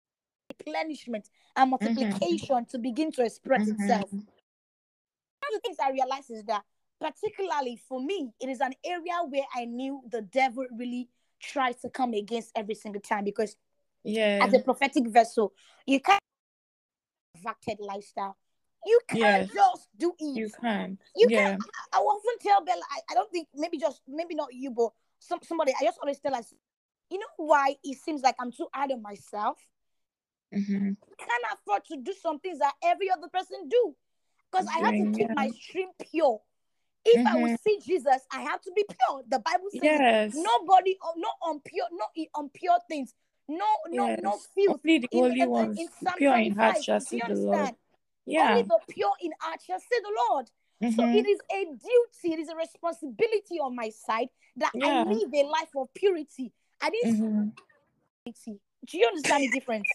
[0.64, 4.10] replenishment and multiplication to begin to express itself.
[4.10, 4.26] Mhm.
[5.40, 6.64] One of the things I realized is that,
[7.00, 11.08] particularly for me, it is an area where I knew the devil really
[11.40, 13.56] tries to come against every single time because
[14.04, 14.40] Yeah.
[14.42, 15.54] as a prophetic vessel,
[15.86, 16.20] you can't
[17.44, 18.36] have lifestyle.
[18.84, 19.52] You can't Yes.
[19.52, 20.36] just do it.
[20.36, 20.98] You can.
[21.14, 21.52] You yeah.
[21.52, 21.60] can.
[21.92, 24.92] I, I often tell Bella, I, I don't think maybe just maybe not you, but
[25.18, 25.72] some somebody.
[25.78, 26.54] I just always tell us,
[27.10, 29.58] you know why it seems like I'm too hard on myself.
[30.52, 30.96] Mhm.
[31.02, 33.94] I can't afford to do some things that every other person do,
[34.50, 35.34] because I have to keep yeah.
[35.34, 36.40] my stream pure.
[37.04, 39.22] If I will see Jesus, I have to be pure.
[39.28, 40.34] The Bible says Yes.
[40.34, 42.04] nobody, oh, no unpure, no
[42.38, 43.14] impure things,
[43.48, 44.48] no, no, no Yes.
[44.54, 44.80] filth.
[44.84, 47.74] Only the holy in, ones, in Psalm pure in heart 25, shall see the Lord.
[48.26, 48.50] Yeah.
[48.50, 50.50] Only the pure in heart shall see the Lord.
[50.94, 51.14] So Mhm.
[51.14, 55.04] it is a duty, it is a responsibility on my side that Yeah.
[55.04, 56.52] I live a life of purity.
[56.80, 57.56] I didn't Mhm.
[58.24, 58.60] purity.
[58.84, 59.88] Do you understand the difference?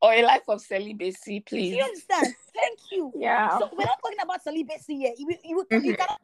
[0.00, 1.74] Or a life of celibacy, Do please.
[1.74, 2.34] you understand?
[2.54, 3.12] Thank you.
[3.18, 3.58] Yeah.
[3.58, 5.12] So we're not talking about celibacy here.
[5.18, 5.84] You, you, you, Mhm.
[5.84, 6.20] you cannot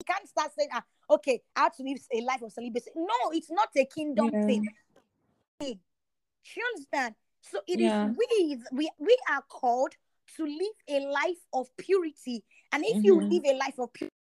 [0.00, 2.90] you can't start saying, ah, okay, I have to live a life of celibacy.
[2.94, 4.46] No, it's not a kingdom Yeah.
[4.46, 4.68] thing.
[5.60, 5.66] Do
[6.56, 7.14] you understand?
[7.42, 8.08] So it is Yeah.
[8.16, 9.94] we we we are called
[10.36, 12.44] to live a life of purity.
[12.72, 13.30] And if you Mhm.
[13.30, 14.14] live a life of purity,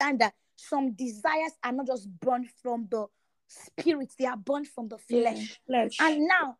[0.00, 3.06] understand that some desires are not just born from the
[3.48, 5.58] spirit, they are born from the flesh.
[5.66, 5.96] Flesh.
[6.00, 6.58] And now,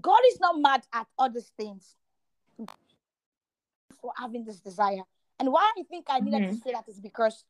[0.00, 1.96] God is not mad at other things
[4.00, 5.02] for having this desire.
[5.38, 6.62] And why I think I needed to Mhm.
[6.62, 7.44] say that is because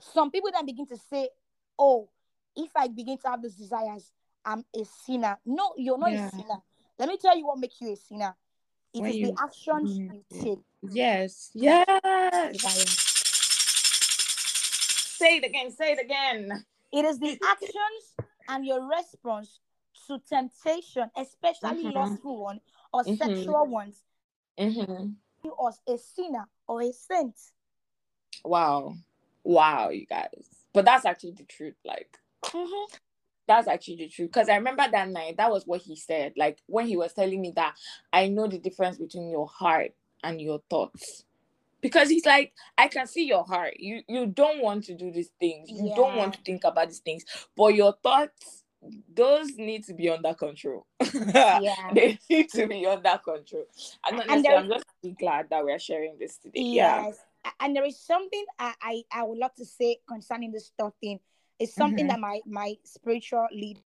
[0.00, 1.30] some people then begin to say,
[1.78, 2.08] Oh,
[2.54, 4.12] if I begin to have these desires,
[4.44, 5.38] I'm a sinner.
[5.46, 6.26] No, you're not Yeah.
[6.26, 6.62] a sinner.
[6.98, 8.36] Let me tell you what makes you a sinner.
[8.92, 10.14] It When is you- the actions Mhm.
[10.14, 10.58] you take.
[10.82, 11.50] Yes.
[11.54, 11.86] Yes.
[15.16, 15.70] Say it again.
[15.70, 16.66] Say it again.
[16.92, 18.16] It is the actions
[18.48, 19.60] and your response
[20.10, 21.94] to temptation, especially Mhm.
[21.94, 22.60] lustful one
[22.92, 23.16] or Mhm.
[23.16, 24.02] sexual ones,
[24.58, 25.12] Mm-hmm.
[25.44, 27.38] you as a sinner or a saint.
[28.44, 28.94] Wow.
[29.44, 30.64] Wow, you guys.
[30.72, 31.76] But that's actually the truth.
[31.84, 32.86] Like, Mhm.
[33.46, 34.30] that's actually the truth.
[34.30, 36.34] Because I remember that night, that was what he said.
[36.36, 37.76] Like, when he was telling me that
[38.12, 39.94] I know the difference between your heart
[40.24, 41.24] and your thoughts.
[41.80, 43.80] Because he's like, I can see your heart.
[43.80, 45.70] You you don't want to do these things.
[45.70, 47.24] You don't want to think about these things.
[47.56, 48.59] But your thoughts,
[49.14, 50.86] those need to be under control.
[51.24, 51.74] Yeah.
[51.94, 53.64] they need to be under control.
[54.06, 56.60] And honestly, there- I'm just really glad that we're sharing this today.
[56.60, 57.18] Yes.
[57.44, 60.94] A- And there is something I, I, I would love to say concerning this thought
[61.00, 61.20] thing.
[61.58, 62.10] It's something Mhm.
[62.10, 63.78] that my, my spiritual lead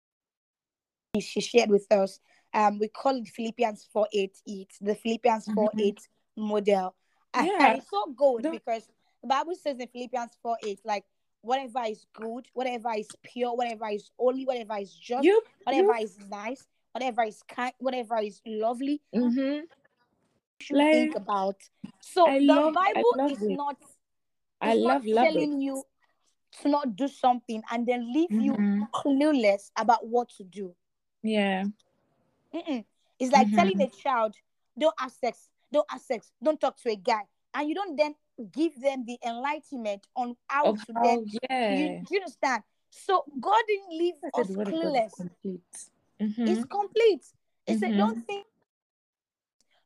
[1.21, 2.21] she shared with us.
[2.53, 5.81] Um, we call it Philippians 4 8 It's the Philippians 4 Mhm.
[5.81, 6.95] 8 model.
[7.33, 7.67] And- Yeah.
[7.71, 8.89] And it's so good The- because
[9.23, 11.05] the Bible says in Philippians 4 8, like
[11.45, 16.19] whatever is good, whatever is pure, whatever is holy, whatever is just, You, whatever is
[16.31, 19.39] nice, whatever is kind, whatever is lovely, Mm-hmm.
[19.41, 19.69] you
[20.61, 21.57] should Like, think about.
[22.01, 23.57] So I the love- Bible is it.
[23.57, 23.77] not
[24.61, 25.65] I love not love telling it.
[25.65, 25.85] you
[26.63, 28.91] to not do something and then leave you Mhm.
[28.93, 30.75] clueless about what to do.
[31.23, 31.65] Yeah.
[32.55, 32.85] Mm-mm.
[33.19, 33.55] It's like Mhm.
[33.57, 34.37] telling a child,
[34.79, 37.27] don't have sex, don't have sex, don't talk to a guy.
[37.53, 38.15] And you don't then
[38.53, 41.75] give them the enlightenment on how Of to how, then, yeah.
[41.75, 42.63] you, do you understand?
[42.91, 45.17] So God didn't leave said us the word of God is clueless.
[45.17, 45.91] complete.
[46.21, 46.49] Mhm.
[46.49, 47.25] It's complete.
[47.67, 47.99] He said, Mhm.
[47.99, 48.47] Don't think,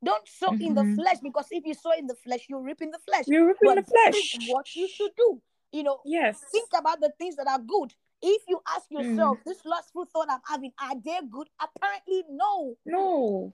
[0.05, 0.95] don't sow in the Mhm.
[0.95, 3.25] flesh because if you sow in the flesh, you reap in the flesh.
[3.27, 4.37] You're ripping the flesh.
[4.49, 5.41] what you should do.
[5.73, 6.45] You know, Yes.
[6.51, 7.95] think about the things that are good.
[8.23, 8.99] If you ask Mm.
[9.01, 11.49] yourself, this lustful thought I'm having, are they good?
[11.61, 12.77] Apparently, no.
[12.85, 13.53] No.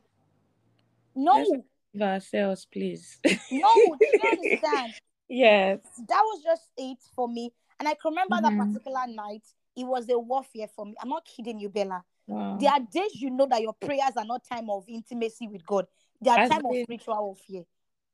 [1.14, 1.64] No.
[2.00, 3.18] Ourselves, please.
[3.24, 3.68] No.
[4.00, 4.92] Do you understand?
[5.28, 5.78] yes.
[6.08, 7.52] That was just it for me.
[7.78, 8.66] And I can remember that Mhm.
[8.72, 9.42] particular night.
[9.76, 10.94] It was a warfare for me.
[11.00, 12.04] I'm not kidding you, Bella.
[12.26, 12.56] Wow.
[12.60, 15.86] There are days you know that your prayers are not time of intimacy with God.
[16.20, 17.64] They are As time of spiritual warfare.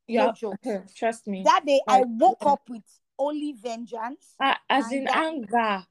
[0.07, 0.27] yeah.
[0.27, 0.57] No joke.
[0.97, 1.43] Trust me.
[1.45, 2.83] That day I woke up with
[3.19, 5.87] only vengeance Ah, as in that- anger.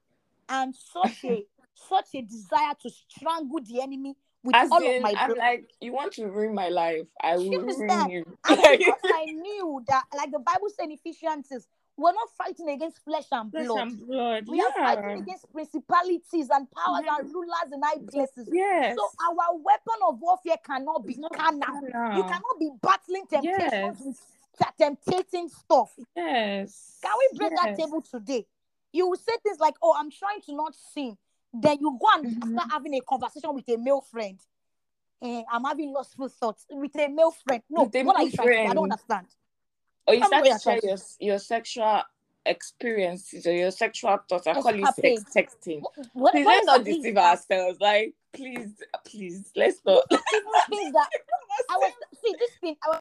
[0.50, 5.02] and such a such a desire to strangle the enemy with As all in, of
[5.04, 7.08] my I'm like, you want to ruin my life.
[7.22, 8.26] I will ruin you.
[8.48, 13.04] Because I knew that, like the Bible said in Ephesians, says, we're not fighting against
[13.04, 13.82] flesh and Flesh blood.
[13.88, 14.46] and blood.
[14.48, 17.20] We are fighting against principalities and powers Mhm.
[17.20, 18.48] and rulers in high places.
[18.52, 18.96] Yes.
[18.96, 21.60] So our weapon of warfare cannot be carnal.
[21.62, 22.18] carnal.
[22.18, 24.00] You cannot be battling temptations Yes.
[24.00, 24.18] with
[24.78, 25.94] temptating stuff.
[26.16, 27.00] Yes.
[27.02, 28.46] Can we break that table today?
[28.94, 31.18] You will say things like, "Oh, I'm trying to not sin."
[31.54, 32.52] Then you go and Mhm.
[32.54, 34.40] start having a conversation with a male friend.
[35.22, 37.62] Eh, I'm having lustful thoughts with a male friend.
[37.70, 38.70] No, With what are you trying to?
[38.70, 39.28] I don't understand.
[40.08, 42.04] Or you start to share your, your sexual
[42.46, 44.48] experiences or your sexual thoughts.
[44.48, 45.20] I call it Escapade.
[45.28, 45.82] sex texting.
[45.82, 47.80] What, what, Please what let's not deceive ourselves.
[47.82, 50.04] Like, please, please, let's not.
[50.10, 50.22] That
[51.70, 53.00] I was see this thing, I was,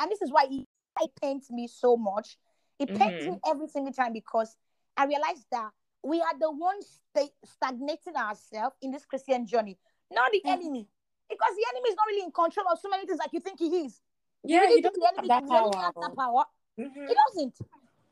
[0.00, 0.64] and this is why it,
[1.00, 2.36] it pains me so much.
[2.78, 3.32] It pains Mhm.
[3.32, 4.56] me every single time because
[4.96, 5.70] I realized that
[6.02, 9.78] we are the ones sta- stagnating ourselves in this Christian journey,
[10.10, 10.52] not the Mhm.
[10.52, 10.88] enemy.
[11.28, 13.58] Because the enemy is not really in control of so many things like you think
[13.58, 14.00] he is.
[14.44, 15.76] You yeah, really don't the have that power.
[15.76, 16.44] has that power.
[16.78, 17.08] Mhm.
[17.08, 17.58] He doesn't.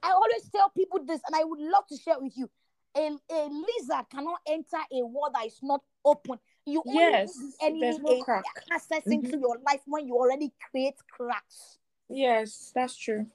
[0.02, 2.50] I always tell people this, and I would love to share with you.
[2.94, 6.38] A, a lizard cannot enter a wall that is not open.
[6.64, 8.44] You only Yes, enemy there's no crack.
[8.70, 9.12] access Mhm.
[9.12, 11.78] into your life when you already create cracks.
[12.08, 13.26] Yes, that's true.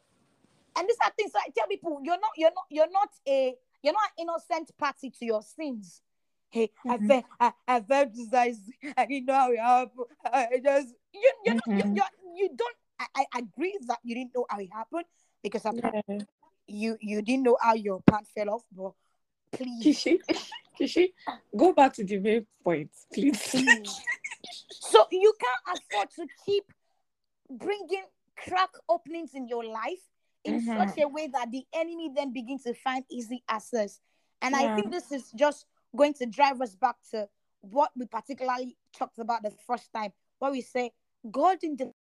[0.75, 3.93] And these are things I tell people: you're not, you're not, you're not a, you're
[3.93, 6.01] not an innocent party to your sins.
[6.49, 7.07] Hey, I Mhm.
[7.07, 8.09] felt, I, I felt.
[8.97, 10.05] I didn't know how it happened.
[10.25, 11.95] I just, you, you, know, you, Mhm.
[12.35, 12.75] you, don't.
[12.99, 15.05] I, I agree that you didn't know how it happened
[15.41, 16.25] because apparently Yeah.
[16.67, 18.93] you you didn't know how your pants fell off, but
[19.51, 20.19] please, Kishi,
[20.79, 21.13] Kishi,
[21.55, 23.39] go back to the main point, please.
[23.49, 24.01] please.
[24.69, 26.65] so you can't afford to keep
[27.49, 28.03] bringing
[28.37, 30.03] crack openings in your life
[30.43, 30.77] in Mhm.
[30.77, 33.99] such a way that the enemy then begins to find easy access.
[34.41, 37.29] And I think this is just going to drive us back to
[37.61, 40.91] what we particularly talked about the first time, where we say
[41.29, 41.93] God didn't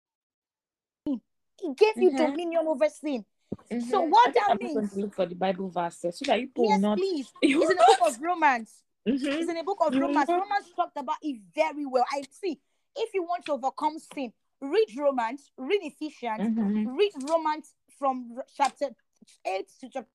[1.06, 2.16] He gave you Mhm.
[2.16, 3.26] dominion over sin.
[3.68, 4.10] So Mhm.
[4.10, 4.92] what that I'm means?
[4.94, 6.96] to look for the Bible verses so that you will Yes, not.
[6.96, 7.30] please.
[7.42, 8.84] You It's in the book of Romans.
[9.06, 9.40] Mhm.
[9.40, 10.28] It's in the book of Romans.
[10.28, 12.06] Romans talked about it very well.
[12.10, 12.58] I see.
[12.96, 16.96] If you want to overcome sin, read Romans, read Ephesians, Mhm.
[16.96, 18.86] read Romans from chapter
[19.46, 20.08] 8 to chapter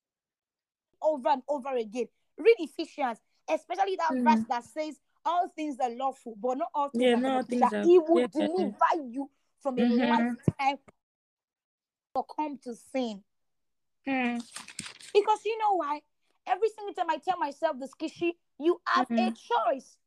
[1.01, 2.07] over and over again.
[2.37, 3.19] Read Ephesians,
[3.49, 4.23] especially that Mhm.
[4.25, 7.43] verse that says, All things are lawful, but not all things Yeah, beneficial.
[7.45, 8.27] things are- He will yeah.
[8.27, 10.07] deliver you from a Mhm.
[10.07, 10.79] lifetime
[12.35, 13.23] come to sin.
[14.05, 14.37] Hmm.
[15.13, 16.01] Because you know why?
[16.45, 19.35] Every single time I tell myself this, Kishi, you have a Mhm.
[19.35, 19.97] choice.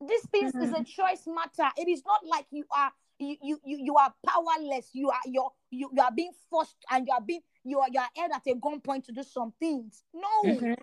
[0.00, 1.70] This thing is a choice matter.
[1.76, 4.90] It is not like you are you you you, you are powerless.
[4.92, 8.00] You are you're, you you are being forced and you are being you are you
[8.00, 10.02] are held at a gunpoint to do some things.
[10.12, 10.76] No, Mhm.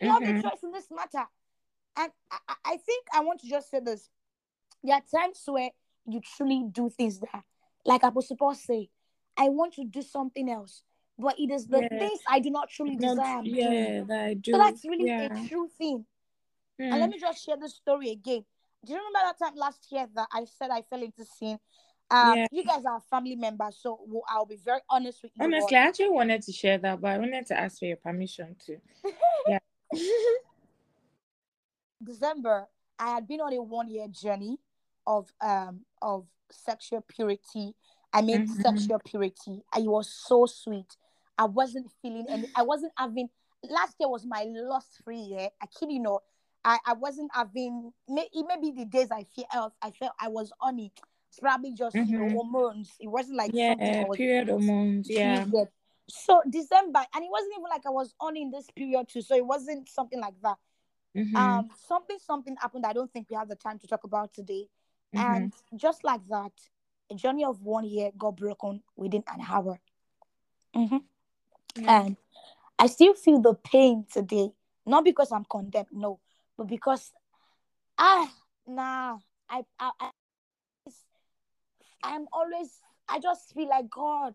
[0.00, 0.42] you have a Mhm.
[0.42, 1.26] choice in this matter.
[1.96, 4.08] And I, I- I think I want to just say this.
[4.82, 5.70] There are times where
[6.06, 7.44] you truly do things that,
[7.84, 8.90] like Apostle Paul say,
[9.36, 10.82] I want to do something else,
[11.18, 11.98] but it is the Yeah.
[11.98, 13.42] things I do not truly Not- desire.
[13.44, 14.52] Yeah, that I do.
[14.52, 15.44] So that's really yeah.
[15.44, 16.06] a true thing.
[16.78, 16.84] Hmm.
[16.84, 18.44] And let me just share this story again.
[18.84, 21.58] Do you remember that time last year that I said I fell into sin?
[22.10, 22.46] Um, Yeah.
[22.50, 25.42] You guys are family members, so we'll- I'll be very honest with you.
[25.42, 25.46] all.
[25.46, 28.56] Honestly, I actually wanted to share that, but I wanted to ask for your permission
[28.56, 28.80] too.
[29.46, 29.58] Yeah.
[32.02, 32.68] December,
[32.98, 34.58] I had been on a one year journey
[35.06, 37.74] of um of sexual purity.
[38.12, 38.62] I mean Mhm.
[38.62, 39.62] sexual purity.
[39.72, 40.96] And it was so sweet.
[41.38, 43.28] I wasn't feeling any I wasn't having
[43.64, 45.50] last year was my lost free year.
[45.60, 46.22] I kid you not.
[46.64, 50.28] I, I wasn't having may, it may be the days I felt I felt I
[50.28, 50.92] was on it.
[51.30, 52.32] It's probably just you know Mhm.
[52.32, 52.90] hormones.
[53.00, 53.74] It wasn't like yeah,
[54.14, 55.08] period hormones.
[55.10, 55.44] Yeah.
[56.08, 59.22] So December, and it wasn't even like I was on in this period too.
[59.22, 60.56] So it wasn't something like that
[61.16, 61.36] Mhm.
[61.36, 64.66] um something something happened i don't think we have the time to talk about today
[65.14, 65.36] Mhm.
[65.36, 66.52] and just like that
[67.10, 69.78] a journey of one year got broken within an hour
[70.74, 71.02] Mhm.
[71.76, 72.00] Yeah.
[72.02, 72.16] and
[72.78, 74.52] i still feel the pain today
[74.86, 76.18] Not because I'm condemned, no,
[76.56, 77.12] but because
[77.98, 78.30] ah
[78.66, 80.10] nah, I I, I
[82.02, 84.34] I'm always I just feel like God.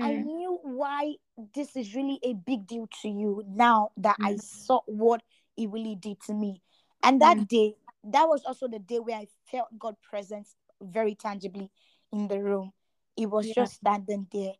[0.00, 0.26] I Mm.
[0.26, 1.14] knew why
[1.54, 4.40] this is really a big deal to you now that I Mm.
[4.40, 5.22] saw what
[5.56, 6.62] it really did to me.
[7.04, 7.48] And that Mm.
[7.48, 11.70] day, that was also the day where I felt God presence very tangibly
[12.12, 12.72] in the room.
[13.16, 13.54] It was Yeah.
[13.54, 14.54] just standing there.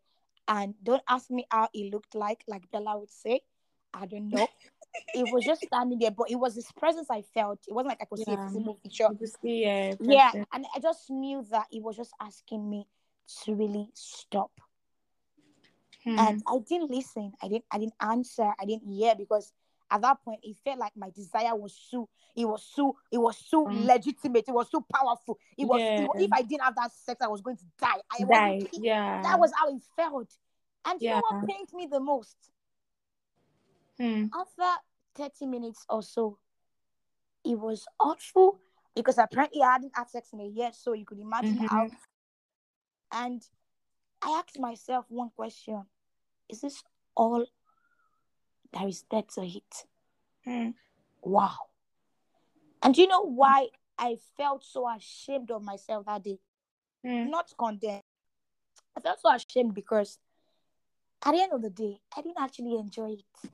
[0.46, 3.40] And don't ask me how it looked like, like Bella would say.
[3.92, 4.46] I don't know.
[5.14, 7.60] it was just standing there, but it was his presence I felt.
[7.66, 8.46] It wasn't like I could see a Yeah.
[8.48, 9.08] physical feature.
[9.10, 12.86] You could see a Yeah, and I just knew that it was just asking me
[13.44, 14.50] to really stop
[16.04, 16.18] Hmm.
[16.18, 17.32] and I didn't listen.
[17.42, 17.64] I didn't.
[17.70, 18.52] I didn't answer.
[18.60, 19.52] I didn't hear because
[19.90, 22.10] at that point it felt like my desire was so.
[22.36, 22.98] It was so.
[23.10, 23.86] It was so Mm.
[23.86, 24.44] legitimate.
[24.46, 25.38] It was so powerful.
[25.56, 28.02] It was, it was- If I didn't have that sex, I was going to die.
[28.12, 28.68] I Die.
[28.72, 29.22] Yeah.
[29.22, 30.36] That was how it felt.
[30.84, 32.36] And you know what pained me the most?
[33.98, 34.26] Hmm.
[34.34, 34.82] After
[35.14, 36.38] thirty minutes or so,
[37.44, 38.58] it was awful
[38.94, 40.70] because apparently I hadn't had sex in a year.
[40.72, 41.84] So you could imagine how.
[41.84, 41.96] Mhm.
[43.12, 43.48] And
[44.22, 45.84] I asked myself one question:
[46.48, 46.82] Is this
[47.16, 47.46] all
[48.72, 49.86] there is there to it?
[50.44, 50.70] Hmm.
[51.22, 51.56] Wow.
[52.82, 56.40] And do you know why I felt so ashamed of myself that day?
[57.02, 57.30] Hmm.
[57.30, 58.02] Not condemned.
[58.96, 60.18] I felt so ashamed because
[61.24, 63.50] at the end of the day, I didn't actually enjoy it.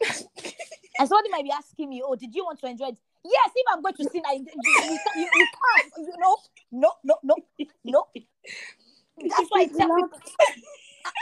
[0.00, 2.98] And somebody might be asking me, Oh, did you want to enjoy it?
[3.24, 6.36] Yes, if I'm going to sin, I, you, you, you, you can't, you know.
[6.70, 7.36] No, no, no,
[7.84, 8.06] no.
[8.14, 10.20] That's why I tell people.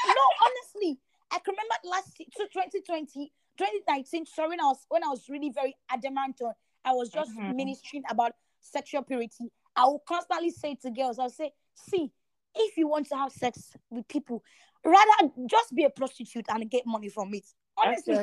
[0.07, 0.99] no, honestly,
[1.31, 5.29] I can remember last year, so 2020, 2019, sorry, when I was when I was
[5.29, 6.53] really very adamant on,
[6.85, 7.57] I was just Mhm.
[7.57, 9.51] ministering about sexual purity.
[9.74, 12.12] I will constantly say to girls, I'll say, see,
[12.55, 14.43] if you want to have sex with people,
[14.85, 17.47] rather just be a prostitute and get money from it.
[17.79, 18.14] Honestly,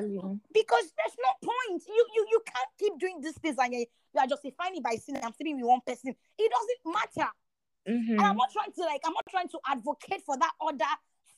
[0.54, 1.84] because there's no point.
[1.88, 3.86] You you you can't keep doing these things and you
[4.20, 6.16] are justifying it by saying I'm sleeping with one person.
[6.38, 7.30] It doesn't matter.
[7.86, 10.86] And I'm not trying to like, I'm not trying to advocate for that other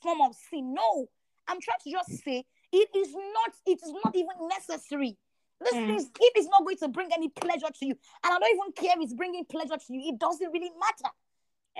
[0.01, 0.73] form of sin.
[0.73, 1.07] No,
[1.47, 5.17] I'm trying to just say it is not, it is not even necessary.
[5.61, 5.97] This Mm.
[5.97, 8.71] is if it's not going to bring any pleasure to you, and I don't even
[8.73, 11.13] care if it's bringing pleasure to you, it doesn't really matter.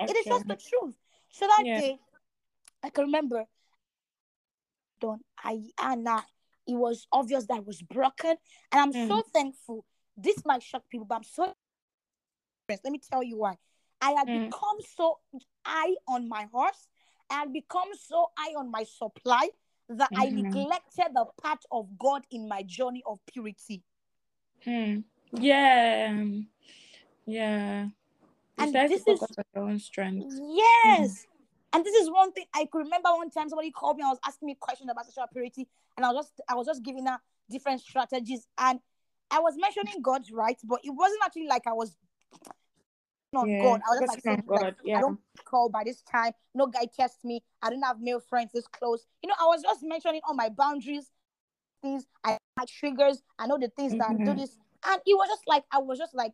[0.10, 0.96] It is just the truth.
[1.30, 1.80] So that Yeah.
[1.82, 2.00] day,
[2.84, 3.46] I can remember
[5.00, 5.20] done.
[5.43, 6.26] I Anna,
[6.68, 8.36] it was obvious that I was broken,
[8.72, 9.32] and I'm so Mm.
[9.34, 9.86] thankful.
[10.18, 11.54] This might shock people, but I'm so
[12.70, 13.58] let me tell you why.
[14.02, 14.46] I had Mm.
[14.46, 15.20] become so
[15.66, 16.88] high on my horse,
[17.30, 19.50] I had become so high on my supply
[19.89, 20.43] that I Mhm.
[20.43, 23.84] neglected the part of God in my journey of purity.
[24.64, 25.02] Hmm.
[25.32, 26.24] Yeah.
[27.26, 27.89] Yeah.
[28.58, 29.22] And this is
[29.54, 30.26] your own strength.
[30.39, 31.26] Yes.
[31.76, 34.19] And this is one thing I could remember one time somebody called me, I was
[34.26, 35.67] asking me questions about sexual purity,
[35.97, 37.17] and I was just I was just giving her
[37.49, 38.47] different strategies.
[38.57, 38.80] And
[39.30, 41.97] I was mentioning God's right, but it wasn't actually like I was
[43.36, 43.61] on Yeah.
[43.61, 43.82] God.
[43.86, 44.76] I was just like on like God.
[44.95, 48.51] I don't call by this time, no guy tests me, I don't have male friends
[48.53, 49.05] this close.
[49.21, 51.11] You know, I was just mentioning all my boundaries,
[51.82, 54.38] things I my triggers, I know the things that do Mhm.
[54.38, 54.57] this.
[54.88, 56.32] And it was just like I was just like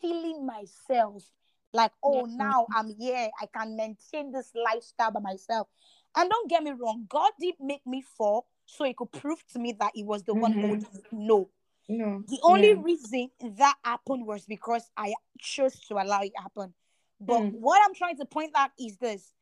[0.00, 1.24] feeling myself
[1.72, 2.36] like oh Yeah.
[2.36, 5.68] now i'm here i can maintain this lifestyle by myself
[6.16, 9.58] and don't get me wrong god did make me fall so he could prove to
[9.58, 10.60] me that he was the one Mhm.
[10.66, 11.00] holding me.
[11.12, 11.50] no
[11.88, 12.22] No.
[12.26, 12.82] the only Yeah.
[12.82, 16.74] reason that happened was because i chose to allow it happen
[17.20, 17.52] but Mm.
[17.52, 19.34] what i'm trying to point out is this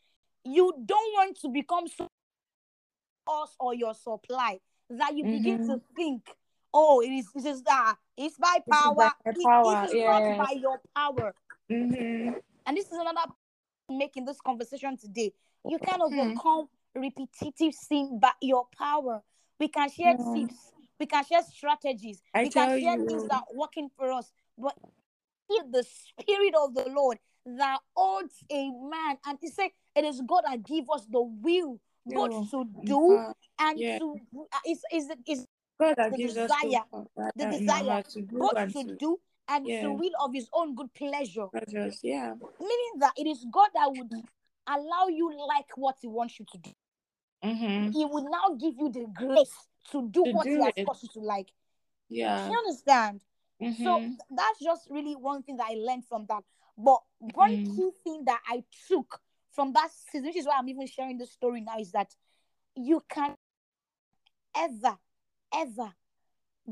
[0.45, 2.07] you don't want to become so
[3.29, 4.61] us or your supply
[4.91, 6.23] that you begin to think
[6.73, 9.95] oh it is this is that it's by power by my It- power, it is
[9.95, 10.37] yeah.
[10.37, 11.35] not by your power
[11.71, 12.41] Mhm.
[12.67, 13.33] and this is another
[13.89, 15.33] making this conversation today.
[15.69, 19.23] You can overcome repetitive sin by your power.
[19.59, 23.55] We can share tips, we can share strategies, I we can share things that are
[23.55, 24.33] working for us.
[24.59, 24.77] But
[25.49, 30.21] if the spirit of the Lord that holds a man, and he said it is
[30.27, 32.47] God that give us the will both No.
[32.51, 33.99] to do Uh, and yeah.
[33.99, 34.21] to
[34.53, 35.47] uh, is is is
[35.79, 39.67] God that the gives us desire, the, the uh, desire both to to do and
[39.67, 39.83] yeah.
[39.83, 41.47] to will of his own good pleasure.
[42.03, 42.35] Yeah.
[42.61, 44.13] meaning that it is God that would
[44.67, 46.71] allow you like what He wants you to do.
[47.45, 47.91] Mm-hmm.
[47.93, 49.55] He will now give you the grace
[49.93, 50.85] to do To what He do has it.
[50.85, 51.49] caused you to like.
[52.09, 52.45] Yeah.
[52.45, 53.23] Do you understand?
[53.61, 54.09] So Mhm.
[54.09, 56.45] th- that's just really one thing that I learned from that.
[56.77, 57.77] But one Mm.
[57.77, 61.33] key thing that I took from that season, which is why I'm even sharing this
[61.33, 62.15] story now, is that
[62.75, 63.35] you can
[64.55, 64.99] ever,
[65.55, 65.95] ever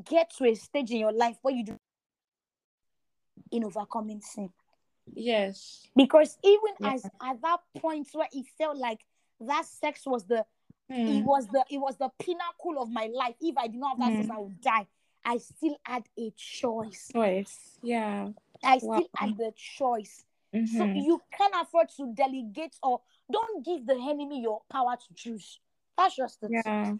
[0.05, 1.79] get to a stage in your life where you do
[3.51, 4.51] in overcoming sin.
[5.14, 5.89] Yes.
[5.97, 6.95] Because even Yeah.
[6.95, 9.05] as at that point where it felt like
[9.41, 10.45] that sex was the
[10.89, 11.24] it Mm.
[11.24, 13.35] was the it was the pinnacle of my life.
[13.41, 14.30] If I did not have that Mm.
[14.30, 14.87] I would die.
[15.24, 17.09] I still had a choice.
[17.12, 17.78] Choice.
[17.82, 18.28] Yeah.
[18.62, 18.99] I Wow.
[18.99, 20.24] still had the choice.
[20.53, 21.05] So Mhm.
[21.05, 25.61] you can't afford to delegate or don't give the enemy your power to choose.
[25.97, 26.97] That's just the Yeah.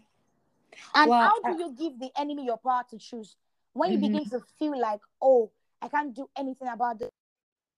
[0.95, 3.37] And Well, how do you give the enemy your power to choose?
[3.73, 4.03] When you Mhm.
[4.13, 5.51] begin to feel like, oh,
[5.85, 7.11] I can't do anything about this.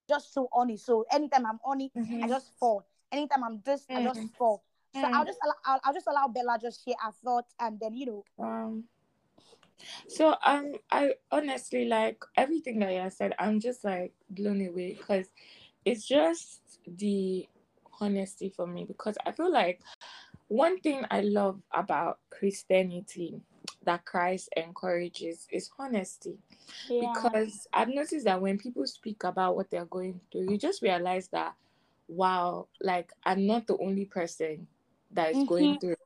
[0.09, 0.77] Just so honey.
[0.77, 2.29] So anytime I'm honey, I Mhm.
[2.29, 2.87] just fall.
[3.11, 4.35] Anytime I'm this, I just Mm.
[4.39, 4.63] fall.
[4.95, 5.27] So I'll Mm.
[5.27, 8.25] just allow, I'll, I'll just allow Bella just share her thoughts and then you know.
[8.39, 8.85] Um.
[10.09, 13.35] So um, I honestly like everything that you said.
[13.41, 15.27] I'm just like blown away because
[15.85, 17.49] it's just the
[18.01, 18.85] honesty for me.
[18.85, 19.81] Because I feel like
[20.47, 23.41] one thing I love about Christianity
[23.85, 26.39] that Christ encourages is honesty.
[26.89, 31.29] Because I've noticed that when people speak about what they're going through, you just realize
[31.29, 31.55] that
[32.09, 34.67] wow, like I'm not the only person
[35.13, 35.81] that is going Mhm.
[35.81, 35.97] through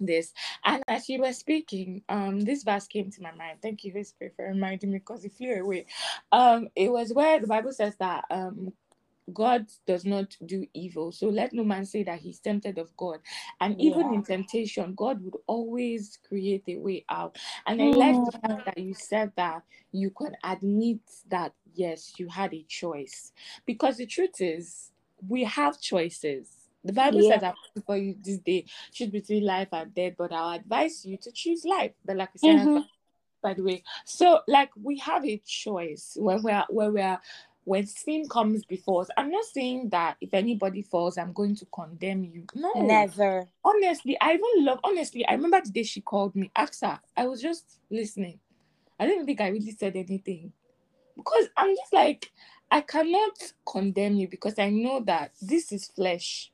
[0.00, 0.32] this.
[0.64, 3.58] And as you were speaking, um, this verse came to my mind.
[3.62, 5.86] Thank you, Holy Spirit, for reminding me because it flew away.
[6.30, 8.72] Um, it was where the Bible says that um
[9.32, 11.12] God does not do evil.
[11.12, 13.20] So let no man say that he's tempted of God.
[13.60, 14.14] And even Yeah.
[14.14, 17.36] in temptation, God would always create a way out.
[17.66, 19.62] And I like the fact that you said that
[19.92, 23.32] you can admit that yes, you had a choice.
[23.66, 24.90] Because the truth is,
[25.28, 26.50] we have choices.
[26.84, 27.30] The Bible Yeah.
[27.34, 27.56] says that
[27.86, 31.64] for you this day choose between life and death, but I'll advise you to choose
[31.64, 31.92] life.
[32.04, 32.84] But like we said, Mhm.
[33.40, 33.84] by the way.
[34.04, 37.20] So like we have a choice when we're when we're
[37.64, 39.08] when sin comes before us.
[39.16, 42.46] I'm not saying that if anybody falls, I'm going to condemn you.
[42.54, 42.72] No.
[42.74, 43.48] Never.
[43.64, 46.50] Honestly, I even love honestly, I remember the day she called me.
[46.56, 46.98] Asked her.
[47.16, 48.40] I was just listening.
[48.98, 50.52] I didn't think I really said anything.
[51.16, 52.32] Because I'm just like,
[52.70, 56.50] I cannot condemn you because I know that this is flesh.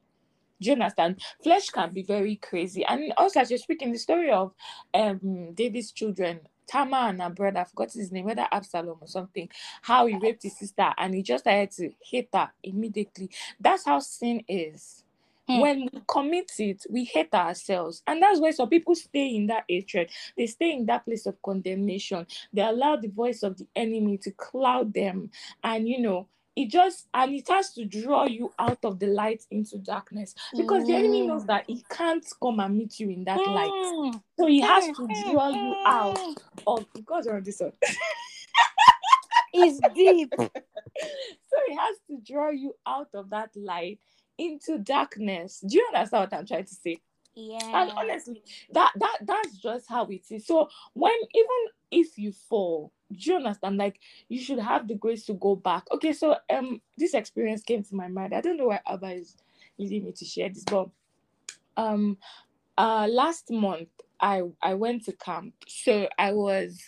[0.61, 1.23] Do you understand?
[1.43, 2.85] Flesh can be very crazy.
[2.85, 4.53] And also, as you're speaking, the story of
[4.93, 9.49] um David's children, Tamar and her brother, I forgot his name, whether Absalom or something,
[9.83, 13.31] how he raped his sister and he just started to hate her immediately.
[13.61, 15.05] That's how sin is.
[15.49, 15.61] Hmm.
[15.61, 18.03] When we commit it, we hate ourselves.
[18.07, 20.11] And that's why some people stay in that hatred.
[20.37, 22.27] They stay in that place of condemnation.
[22.53, 25.31] They allow the voice of the enemy to cloud them.
[25.65, 26.29] And, you know,
[26.59, 30.35] it just, and it has to draw you out of the light into darkness.
[30.57, 33.71] Because the enemy knows that he can't come and meet you in that light.
[33.71, 34.21] Mm.
[34.37, 36.37] So he has Mm, to mm, draw you out mm.
[36.67, 37.73] of, because we're on this one.
[39.55, 40.33] It's deep.
[40.39, 44.01] so he has to draw you out of that light
[44.37, 45.61] into darkness.
[45.67, 46.99] Do you understand what I'm trying to say?
[47.35, 47.83] Yeah.
[47.83, 48.43] And honestly,
[48.73, 50.47] that that that's just how it is.
[50.47, 53.77] So when even if you fall, do you understand?
[53.77, 55.85] Like you should have the grace to go back.
[55.93, 58.35] Okay, so um this experience came to my mind.
[58.35, 59.37] I don't know why Abba is
[59.79, 60.89] leading me to share this, but
[61.77, 62.19] um
[62.77, 63.89] uh last month
[64.21, 65.55] I I went to camp.
[65.67, 66.83] So I was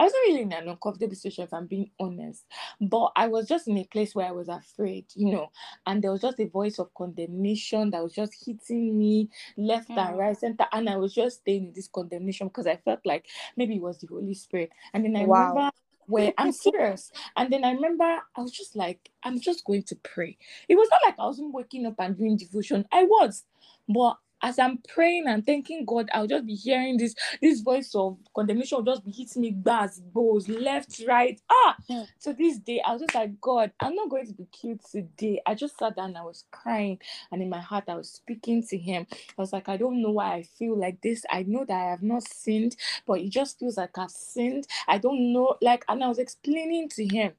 [0.00, 2.46] I wasn't really in an uncomfortable situation if I'm being honest.
[2.80, 5.50] But I was just in a place where I was afraid, you know,
[5.86, 9.28] and there was just a voice of condemnation that was just hitting me
[9.58, 10.18] left and Mm.
[10.18, 13.26] right, center, and I was just staying in this condemnation because I felt like
[13.56, 14.70] maybe it was the Holy Spirit.
[14.94, 15.48] And then I Wow.
[15.54, 15.70] remember
[16.06, 17.12] where I'm serious.
[17.36, 20.38] And then I remember I was just like, I'm just going to pray.
[20.68, 22.86] It was not like I wasn't waking up and doing devotion.
[22.90, 23.44] I was,
[23.88, 28.18] but as I'm praying and thanking God, I'll just be hearing this this voice of
[28.34, 31.40] condemnation will just be hitting me bars, bows, left, right.
[31.50, 32.08] Ah, Mm.
[32.18, 35.40] so this day I was just like, God, I'm not going to be cute today.
[35.46, 36.98] I just sat down and I was crying,
[37.32, 39.06] and in my heart I was speaking to Him.
[39.12, 41.24] I was like, I don't know why I feel like this.
[41.30, 42.76] I know that I have not sinned,
[43.06, 44.66] but it just feels like I've sinned.
[44.88, 47.32] I don't know, like, and I was explaining to Him.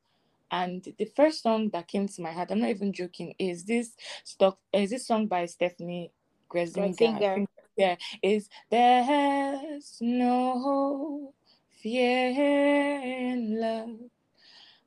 [0.52, 3.92] And the first song that came to my heart, I'm not even joking, is this
[4.24, 6.12] stuff is this song by Steffany
[6.52, 6.80] Gretzinger.
[6.80, 7.36] I Gretzinger.
[7.36, 11.34] think, Yeah, is there's no
[11.82, 13.98] fear in love.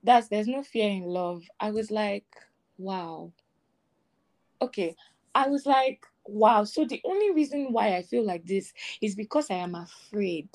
[0.02, 1.42] That's there's no fear in love.
[1.58, 2.26] I was like,
[2.78, 3.32] wow.
[4.60, 4.94] Okay.
[5.34, 6.64] I was like, wow.
[6.64, 10.48] So the only reason why I feel like this is because I am afraid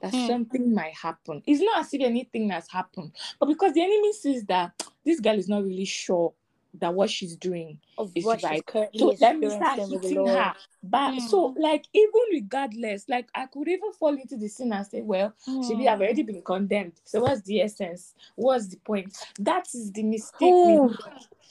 [0.00, 0.26] that Hmm.
[0.26, 1.42] something might happen.
[1.46, 4.72] It's not as if anything has happened, but because the enemy sees that
[5.04, 6.32] this girl is not really sure
[6.80, 8.62] that what she's doing Of is right.
[8.96, 10.54] So let me start experiencing with the hitting her.
[10.82, 15.00] But so like even regardless, like I could even fall into the sin and say,
[15.02, 16.02] well, Maybe I've Mm.
[16.02, 16.92] already been condemned.
[17.04, 18.14] So what's the essence?
[18.36, 19.16] What's the point?
[19.38, 20.54] That is the mistake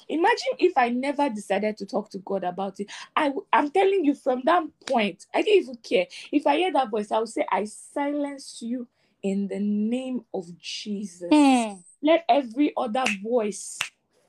[0.09, 2.91] Imagine if I never decided to talk to God about it.
[3.15, 6.07] I I'm telling you, from that point, I didn't even care.
[6.31, 8.87] If I hear that voice, I will say, I silence you
[9.23, 11.29] in the name of Jesus.
[11.31, 11.79] Mm.
[12.01, 13.79] Let every other voice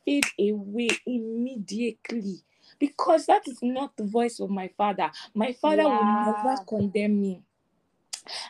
[0.04, 2.42] fade away immediately.
[2.78, 5.10] because that is not the voice of my father.
[5.34, 7.42] My father will never condemn me.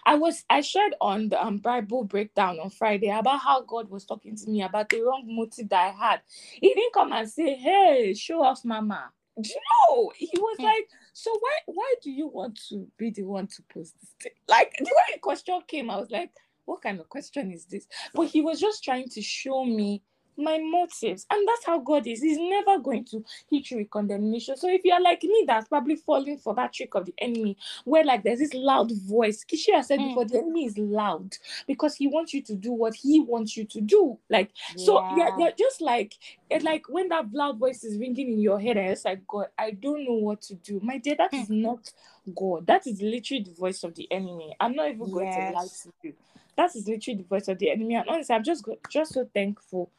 [0.07, 4.05] I was I shared on the um, Bible breakdown on Friday about how God was
[4.05, 6.21] talking to me about the wrong motive that I had.
[6.53, 10.13] He didn't come and say, "Hey, show off, Mama." Do you know?
[10.17, 10.67] He was Hmm.
[10.67, 14.33] like, "So why why do you want to be the one to post this thing?"
[14.49, 16.31] Like the way the question came, I was like,
[16.67, 20.03] "What kind of question is this?" But he was just trying to show me
[20.37, 22.22] my motives, and that's how God is.
[22.22, 24.57] He's never going to hit you with condemnation.
[24.57, 28.05] So if you're like me, that's probably falling for that trick of the enemy where
[28.05, 29.45] like there's this loud voice.
[29.45, 30.09] Kishia said Mm.
[30.09, 33.64] before the enemy is loud because he wants you to do what he wants you
[33.66, 34.18] to do.
[34.30, 35.47] Like so yeah, Yeah.
[35.47, 36.14] yeah, just like
[36.51, 39.47] it's like when that loud voice is ringing in your head, and it's like God,
[39.59, 40.80] I don't know what to do.
[40.82, 41.61] My dear, that Hmm.
[41.62, 41.91] not
[42.35, 42.66] God.
[42.66, 44.55] That is literally the voice of the enemy.
[44.61, 46.14] I'm not even going to lie to you.
[46.57, 47.97] That is literally the voice of the enemy.
[47.97, 49.91] And honestly, I'm just just so thankful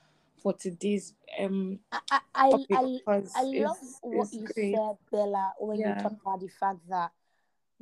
[0.45, 2.99] for today's um I, I, I,
[3.35, 4.75] I, love what you great.
[4.75, 7.09] said, Bella, when you talk about the fact that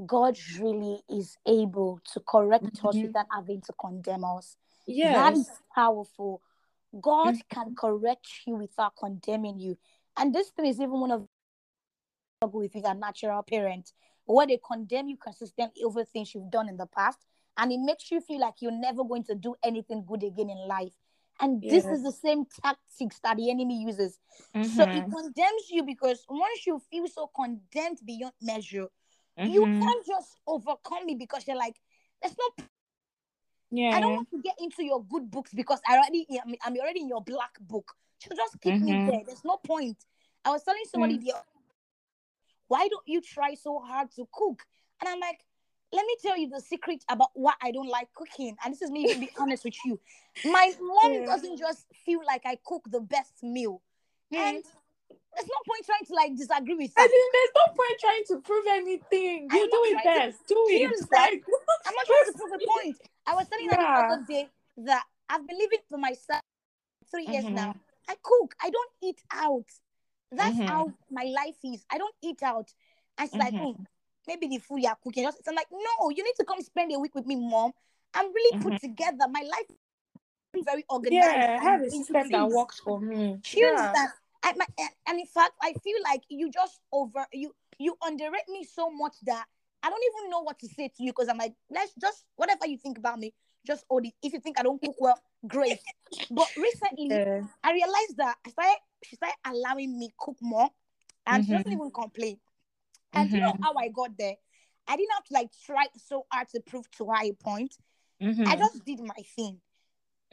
[0.06, 3.08] God really is able to correct us Mhm.
[3.08, 4.56] without having to condemn us.
[4.86, 6.42] Yeah, that is powerful.
[7.02, 7.50] God Mhm.
[7.50, 9.78] can correct you without condemning you.
[10.16, 11.28] And this thing is even one of the
[12.38, 13.92] struggle with with a natural parent,
[14.24, 17.26] where they condemn you consistently over things you've done in the past,
[17.58, 20.66] and it makes you feel like you're never going to do anything good again in
[20.66, 20.94] life.
[21.40, 21.98] And this Yes.
[21.98, 24.20] is the same tactics that the enemy uses.
[24.62, 25.12] So it Mhm.
[25.12, 28.88] condemns you because once you feel so condemned beyond measure,
[29.38, 29.80] you Mhm.
[29.82, 31.80] can't just overcome it because you're like,
[32.22, 32.66] there's no
[33.72, 33.96] Yeah.
[33.96, 36.28] I don't want to get into your good books because I already
[36.64, 37.98] I'm, already in your black book.
[38.20, 39.06] So just keep me Mhm.
[39.08, 39.24] there.
[39.26, 40.06] There's no point.
[40.46, 41.22] I was telling somebody Mm.
[41.22, 41.48] the other-
[42.68, 44.68] why don't you try so hard to cook?
[45.00, 45.44] And I'm like,
[45.94, 48.58] let me tell you the secret about why I don't like cooking.
[48.64, 50.00] And this is me even be honest with you.
[50.44, 51.26] My mom Yeah.
[51.26, 53.82] doesn't just feel like I cook the best meal.
[54.32, 54.64] And
[55.36, 56.92] there's no point trying to like disagree with.
[56.98, 59.48] I think there's no point trying to prove anything.
[59.52, 60.48] I'm You do it trying to- best.
[60.48, 61.12] Do it.
[61.12, 61.44] Like,
[61.86, 62.98] I'm not trying to prove a point.
[63.28, 66.42] I was telling her the other day that I've been living for myself
[67.12, 67.54] three years Mhm.
[67.54, 67.76] now.
[68.10, 68.56] I cook.
[68.62, 69.66] I don't eat out.
[70.32, 70.68] That's Mhm.
[70.68, 71.86] how my life is.
[71.92, 72.74] I don't eat out.
[73.20, 73.78] And she's like, oh,
[74.28, 75.24] maybe the food you're cooking.
[75.24, 77.72] Just, I'm like, no, you need to come spend a week with me, mom.
[78.14, 79.26] I'm really put together.
[79.30, 79.78] My life
[80.56, 81.24] is very organized.
[81.26, 81.42] Mm-hmm.
[81.42, 83.40] yeah, and have a system that works for me.
[83.54, 83.94] You Yeah.
[84.46, 84.66] I, my,
[85.08, 89.16] and- in fact, I feel like you just over you you underrate me so much
[89.24, 89.46] that
[89.82, 92.68] I don't even know what to say to you because I'm like, let's just whatever
[92.68, 93.34] you think about me,
[93.66, 94.14] just hold it.
[94.22, 95.80] If you think I don't cook well, great.
[96.30, 97.42] But recently, Yeah.
[97.64, 100.70] I realized that I started she started allowing me cook more,
[101.26, 101.74] and she doesn't Mhm.
[101.76, 102.38] even complain.
[103.14, 103.62] And you know Mhm.
[103.62, 104.36] how I got there?
[104.88, 107.78] I didn't have to like try so hard to prove to her a point.
[108.22, 108.58] I Mhm.
[108.58, 109.62] just did my thing.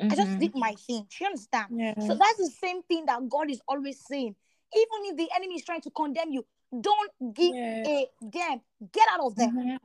[0.00, 0.38] I just Mhm.
[0.40, 1.06] did my thing.
[1.10, 1.78] Do you understand?
[1.78, 1.94] Yeah.
[2.00, 4.34] So that's the same thing that God is always saying.
[4.74, 6.46] Even if the enemy is trying to condemn you,
[6.80, 8.60] don't give a damn.
[8.92, 9.48] Get out of there.
[9.48, 9.78] Mhm.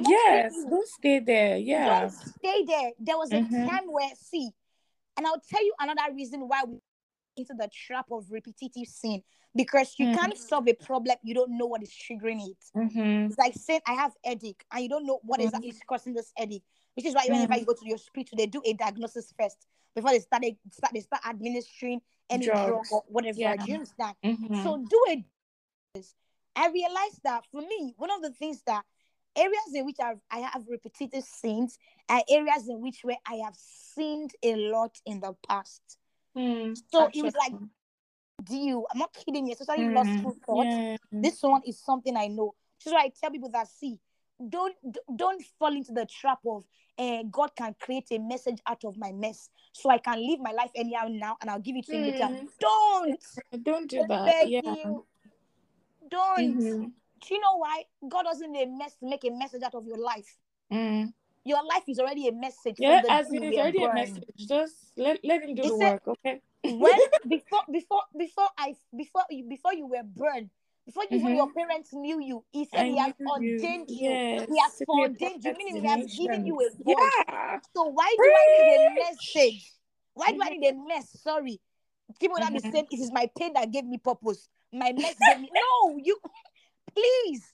[0.00, 1.56] Yes, don't stay there.
[1.58, 2.00] Yeah.
[2.00, 2.92] Don't stay there.
[2.98, 4.50] There was a time where, see,
[5.16, 6.78] and I'll tell you another reason why we
[7.36, 9.22] into the trap of repetitive sin
[9.54, 10.14] because you Mm.
[10.14, 12.64] can't solve a problem you don't know what is triggering it.
[12.74, 13.26] Mhm.
[13.28, 15.44] It's like saying I have headache and you don't know what Mm.
[15.44, 16.64] exactly is causing this headache.
[16.94, 17.60] Which is why whenever Mm.
[17.60, 20.92] you go to your hospital, they do a diagnosis first before they start they start,
[20.92, 22.00] they start administering
[22.30, 22.92] any drug Drugs.
[22.92, 23.38] or whatever.
[23.38, 23.56] Yeah.
[23.56, 24.16] Do you understand?
[24.62, 25.24] So do it.
[26.56, 28.84] I realized that for me, one of the things that
[29.36, 31.78] areas in which I've, I have repetitive sins
[32.08, 35.98] are areas in which where I have sinned a lot in the past.
[36.36, 36.76] Mm.
[36.90, 37.52] So it was like.
[38.44, 38.84] Deal.
[38.92, 40.22] I'm not kidding you, especially lost Mm.
[40.22, 40.68] food thoughts.
[40.70, 40.96] Yeah.
[41.10, 42.54] This one is something I know.
[42.78, 43.98] This is why I tell people that see,
[44.48, 44.74] don't
[45.16, 46.64] don't fall into the trap of
[46.98, 50.52] uh, God can create a message out of my mess, so I can live my
[50.52, 52.24] life anyhow now, and I'll give it to you later.
[52.24, 52.48] Mm.
[52.58, 54.48] Don't, Don't do that.
[54.48, 54.60] Yeah.
[54.64, 55.06] you,
[56.10, 56.58] don't.
[56.58, 56.92] Mhm.
[57.20, 59.98] Do you know why God doesn't make a mess make a message out of your
[59.98, 60.36] life?
[60.72, 61.12] Mm.
[61.44, 62.76] Your life is already a message.
[62.78, 64.24] Yeah, as day in you it's were already a message.
[64.36, 66.40] Just let, let him do He the said- work, okay?
[66.64, 66.94] When
[67.28, 70.50] before before before I before you before you were born,
[70.86, 71.36] before you, even Mhm.
[71.36, 73.56] your parents knew you, he said I he has knew you.
[73.58, 74.10] ordained you.
[74.10, 74.48] Yes.
[74.48, 76.96] He has to be a foreordained you, meaning he has given you a voice.
[77.28, 77.60] Yeah.
[77.74, 79.72] So why do I need a message?
[80.14, 81.20] Why do I need a mess?
[81.20, 81.60] Sorry.
[82.20, 82.72] People that be Mhm.
[82.72, 84.48] saying it is my pain that gave me purpose.
[84.72, 86.18] My mess gave me no, you
[86.94, 87.52] please.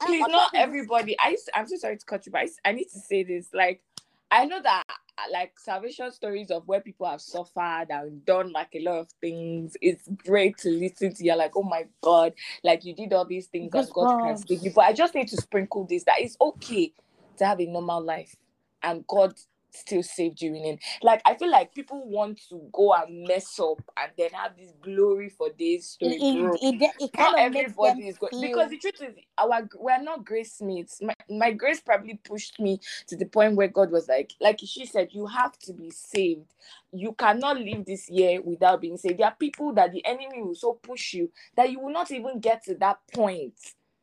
[0.00, 1.16] Please, not not trying to- everybody.
[1.18, 3.48] I used, I'm so sorry to cut you, but I, I need to say this.
[3.54, 3.80] Like,
[4.30, 4.82] I know that
[5.20, 9.08] Uh, like salvation stories of where people have suffered and done like a lot of
[9.20, 9.76] things.
[9.82, 11.24] It's great to listen to.
[11.24, 14.64] You're like, oh my god, like you did all these things and God can save
[14.64, 14.72] you.
[14.74, 16.92] But I just need to sprinkle this that it's okay
[17.38, 18.36] to have a normal life,
[18.82, 19.34] and God
[19.74, 20.80] still saved you in it.
[21.02, 24.72] Like I feel like people want to go and mess up and then have this
[24.82, 26.16] glory for this story.
[26.16, 29.14] It, it, it, it kind not of everybody is going feel- because the truth is
[29.38, 31.00] our we're not grace mates.
[31.02, 34.86] My, my grace probably pushed me to the point where God was like, like she
[34.86, 36.54] said, you have to be saved.
[36.92, 39.18] You cannot live this year without being saved.
[39.18, 42.40] There are people that the enemy will so push you that you will not even
[42.40, 43.54] get to that point.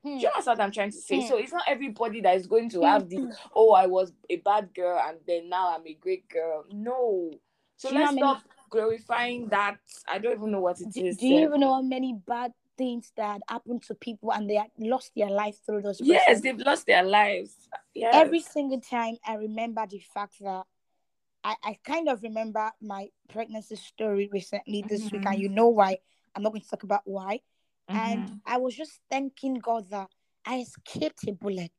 [0.08, 0.16] Hmm.
[0.18, 1.22] Do you understand what I'm trying to say?
[1.22, 1.28] Hmm.
[1.28, 4.74] So it's not everybody that is going to have the oh, I was a bad
[4.74, 6.66] girl and then now I'm a great girl.
[6.72, 7.32] No.
[7.78, 9.78] So Do you know let's many- stop glorifying that.
[10.08, 11.18] I don't even know what it do, is.
[11.18, 15.12] do you even know how many bad things that happened to people and they lost
[15.16, 16.44] their life through those Yes, persons?
[16.44, 17.56] they've lost their lives.
[17.94, 18.14] Yes.
[18.16, 20.64] every single time I remember the fact that
[21.44, 25.32] I, I kind of remember my pregnancy story recently this week, Mhm.
[25.32, 26.00] and you know why.
[26.36, 27.40] I'm not going to talk about why.
[27.90, 27.96] Mhm.
[27.96, 30.10] And I was just thanking God that
[30.46, 31.72] I escaped a bullet.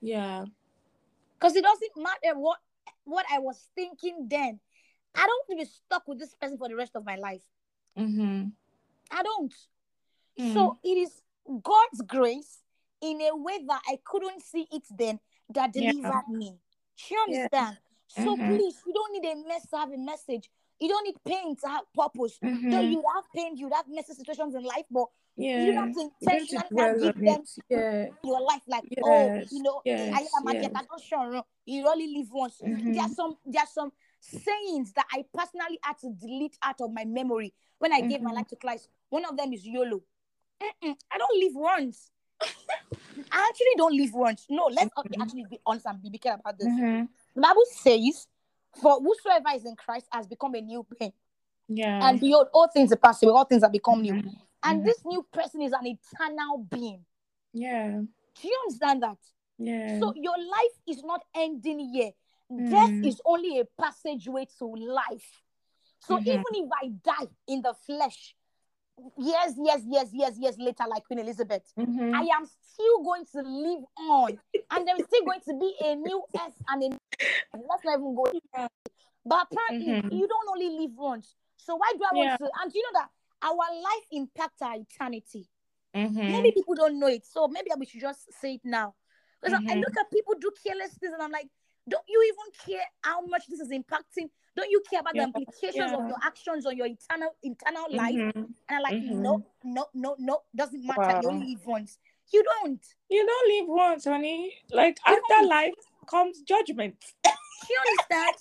[0.00, 0.44] yeah.
[1.34, 2.58] Because it doesn't matter what
[3.04, 4.60] what I was thinking then.
[5.14, 7.42] I don't want to be stuck with this person for the rest of my life.
[7.96, 8.48] Mm-hmm.
[9.10, 9.54] I don't.
[10.52, 11.22] So it is
[11.62, 12.62] God's grace
[13.00, 15.18] in a way that I couldn't see it then
[15.50, 15.90] that Yeah.
[15.92, 16.58] delivered me.
[16.96, 17.34] Do you Yeah.
[17.48, 17.78] understand?
[18.08, 18.56] So Mhm.
[18.56, 20.50] please, you don't need a mess to have a message.
[20.80, 22.38] You don't need pain to have purpose.
[22.40, 22.48] Though
[22.82, 22.90] Mhm.
[22.92, 25.06] you have pain, you have messy situations in life, but
[25.36, 25.58] yeah.
[25.58, 27.44] you don't have to intentionally give them.
[27.68, 28.06] Yeah.
[28.24, 30.72] your life like, oh, you know, yes, I am a yes.
[30.74, 32.58] I don't sure you only live once.
[32.58, 36.92] There are some there are some sayings that I personally had to delete out of
[36.92, 38.34] my memory when I gave my Mhm.
[38.34, 38.88] life to Christ.
[39.10, 40.02] One of them is YOLO.
[40.60, 42.10] Mm-mm, I don't live once.
[43.32, 44.46] I actually don't live once.
[44.48, 45.22] No, let's Mhm.
[45.22, 46.68] actually be honest and be careful about this.
[46.68, 47.08] Mhm.
[47.34, 48.26] The Bible says,
[48.80, 51.12] "For whosoever is in Christ has become a new being,
[51.68, 52.08] Yeah.
[52.08, 54.40] and behold, all things are passed away, all things have become new." Mhm.
[54.64, 54.84] And Mhm.
[54.84, 57.04] this new person is an eternal being.
[57.52, 58.00] Yeah.
[58.40, 59.18] Do you understand that?
[59.58, 59.98] Yeah.
[59.98, 62.12] So your life is not ending here.
[62.48, 63.06] Death Mm.
[63.06, 65.42] is only a passageway to life.
[66.00, 66.26] So Mhm.
[66.26, 68.36] even if I die in the flesh,
[69.16, 72.14] years, years, years, years, years later, like Queen Elizabeth, Mhm.
[72.14, 76.22] I am still going to live on, and there's still going to be a new
[76.36, 76.97] earth and a new.
[77.54, 78.32] Let's not even go.
[79.26, 80.12] But apparently, Mhm.
[80.12, 81.34] you don't only live once.
[81.56, 82.36] So why do I Yeah.
[82.36, 82.50] want to?
[82.62, 83.10] And you know that
[83.42, 85.48] our life impacts our eternity.
[85.94, 86.28] Mhm.
[86.28, 88.94] Maybe people don't know it, so maybe we should just say it now.
[89.40, 89.80] Because I Mhm.
[89.80, 91.48] look at people do careless things, and I'm like,
[91.88, 94.30] don't you even care how much this is impacting?
[94.56, 98.14] Don't you care about Yeah, the implications of your actions on your eternal internal life?
[98.16, 98.34] Mhm.
[98.68, 99.22] And I'm like, Mhm.
[99.22, 101.18] no, no, no, no, doesn't matter.
[101.22, 101.34] You Wow.
[101.34, 101.98] only live once.
[102.32, 102.84] You don't.
[103.08, 104.54] You don't live once, honey.
[104.70, 105.74] Like You after life
[106.08, 106.96] comes judgment.
[107.70, 108.34] You understand?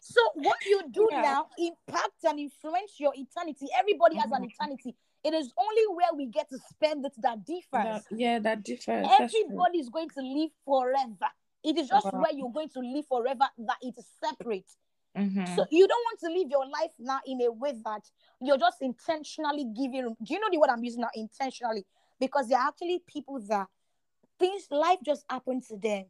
[0.00, 1.22] so what you do Yeah.
[1.22, 3.66] now impacts and influence your eternity.
[3.76, 4.50] Everybody has an Mhm.
[4.52, 4.94] eternity.
[5.24, 7.70] It is only where we get to spend it that differs.
[7.72, 9.08] That- yeah, that differs.
[9.18, 11.30] Everybody is going to live forever.
[11.64, 12.20] It is just Wow.
[12.20, 14.70] where you're going to live forever that it is separate.
[15.16, 15.48] Mhm.
[15.56, 18.04] So you don't want to live your life now in a way that
[18.40, 20.14] you're just intentionally giving.
[20.22, 21.10] Do you know the word I'm using now?
[21.14, 21.84] Intentionally,
[22.20, 23.68] because there are actually people that
[24.38, 26.06] things life just happened to them,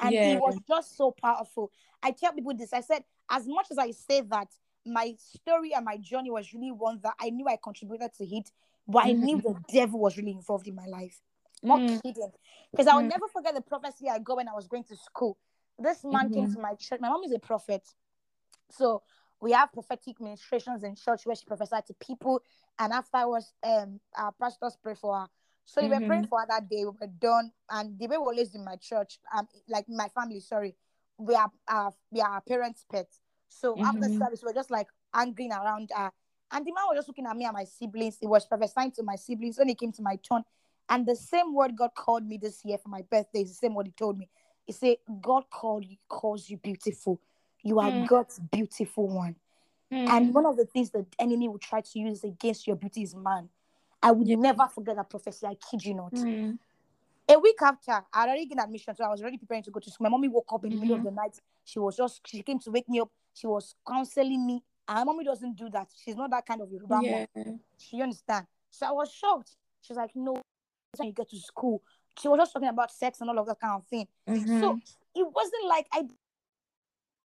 [0.00, 0.34] and Yeah.
[0.34, 1.70] it was just so powerful.
[2.02, 2.72] I tell people this.
[2.72, 4.48] I said, as much as I say that
[4.86, 8.50] my story and my journey was really one that I knew I contributed to it,
[8.86, 11.20] but I knew the devil was really involved in my life.
[11.62, 12.02] Not Mm.
[12.02, 12.32] kidding.
[12.70, 13.10] Because I will Mm.
[13.10, 15.38] never forget the prophecy I got when I was going to school.
[15.78, 16.54] This man came Mhm.
[16.54, 17.00] to my church.
[17.00, 17.88] My mom is a prophet.
[18.70, 19.02] So
[19.40, 22.42] we have prophetic ministrations in church where she prophesied to people.
[22.78, 25.28] And afterwards, um, our pastors pray for her.
[25.64, 26.84] So they were praying for her that day.
[26.84, 27.50] We were done.
[27.70, 30.76] And the way we were raised in my church, um, like my family, sorry,
[31.18, 33.20] we are uh, we are our parents' pets.
[33.48, 34.18] So after Mhm.
[34.18, 36.12] service, we were just like angry around her.
[36.50, 38.18] And the man was just looking at me and my siblings.
[38.20, 40.44] He was prophesying to my siblings when it came to my turn.
[40.88, 43.74] And the same word God called me this year for my birthday is the same
[43.74, 44.28] word He told me.
[44.66, 47.20] He said, God called you, calls you beautiful.
[47.62, 48.06] You are Mm.
[48.06, 49.36] God's beautiful one.
[49.90, 50.08] Mhm.
[50.10, 53.14] And one of the things the enemy will try to use against your beauty is
[53.14, 53.48] man.
[54.04, 54.36] I would Yeah.
[54.36, 55.46] never forget that prophecy.
[55.46, 56.12] I kid you not.
[56.12, 56.58] Mhm.
[57.26, 59.80] A week after, I had already gotten admission, so I was already preparing to go
[59.80, 60.04] to school.
[60.04, 61.04] My mommy woke up in the middle of Mhm.
[61.04, 61.40] the night.
[61.64, 63.10] She was just, she came to wake me up.
[63.32, 64.62] She was counseling me.
[64.86, 65.90] And my mommy doesn't do that.
[65.96, 67.04] She's not that kind of Yoruba mom.
[67.04, 67.26] Yeah.
[67.78, 68.46] She understand.
[68.68, 69.56] So I was shocked.
[69.80, 70.32] She was like, no,
[70.98, 71.82] when you get to school.
[72.18, 74.06] She was just talking about sex and all of that kind of thing.
[74.26, 74.94] So Mhm.
[75.14, 76.06] it wasn't like I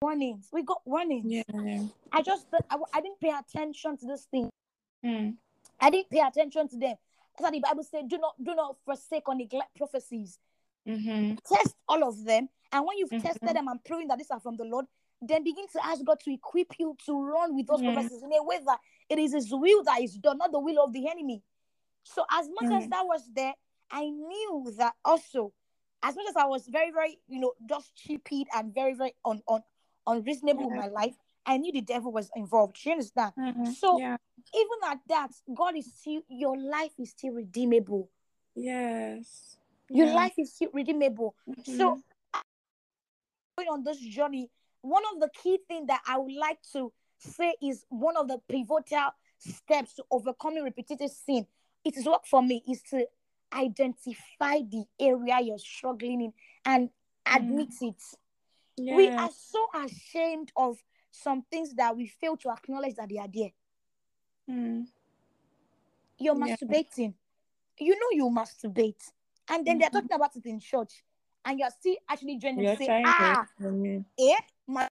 [0.02, 0.48] warnings.
[0.52, 1.24] We got warnings.
[1.26, 1.84] Yeah.
[2.12, 4.50] I just I, I didn't pay attention to this thing.
[5.04, 5.36] Mm.
[5.80, 6.96] I didn't pay attention to them.
[7.38, 10.38] That's the Bible said, do not do not forsake or neglect prophecies.
[10.86, 11.38] Mhm.
[11.44, 12.48] Test all of them.
[12.72, 13.22] And when you've Mhm.
[13.22, 14.86] tested them and proven that these are from the Lord,
[15.20, 17.92] then begin to ask God to equip you to run with those Yeah.
[17.92, 20.80] prophecies in a way that it is his will that is done, not the will
[20.82, 21.42] of the enemy.
[22.02, 22.90] So as much as Mm.
[22.90, 23.54] that was there,
[23.90, 25.52] I knew that also,
[26.02, 29.42] as much as I was very, very, you know, just stupid and very, very un,
[29.48, 29.62] un,
[30.06, 30.76] unreasonable Yeah.
[30.76, 31.16] my life,
[31.46, 32.84] I knew the devil was involved.
[32.84, 33.34] You understand?
[33.36, 33.66] Mhm.
[33.74, 34.16] So yeah.
[34.52, 38.10] Even at that, God is still your life is still redeemable.
[38.54, 39.56] Yes.
[39.90, 40.14] Your Yeah.
[40.14, 41.34] life is still redeemable.
[41.64, 42.02] So Mhm.
[43.56, 44.50] going on this journey,
[44.82, 48.38] one of the key things that I would like to say is one of the
[48.48, 51.46] pivotal steps to overcoming repetitive sin.
[51.84, 53.06] It is work for me is to
[53.52, 56.32] identify the area you're struggling in
[56.64, 56.90] and
[57.26, 58.02] admit it.
[58.76, 58.96] yeah.
[58.96, 63.28] We are so ashamed of some things that we fail to acknowledge that they are
[63.32, 63.50] there.
[64.50, 64.86] Mm.
[66.18, 66.56] You're Yeah.
[66.56, 67.14] masturbating.
[67.78, 69.10] You know you masturbate.
[69.48, 69.92] And then they're Mhm.
[69.92, 71.04] talking about it in church.
[71.44, 73.46] And you're still actually joining You're say, ah,
[74.18, 74.36] eh,
[74.66, 74.88] my.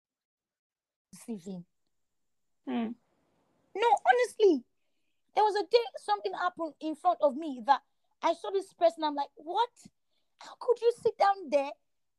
[2.67, 2.95] Mm.
[3.75, 4.63] No, honestly,
[5.35, 7.81] there was a day something happened in front of me that
[8.21, 9.03] I saw this person.
[9.03, 9.69] I'm like, what?
[10.39, 11.71] How could you sit down there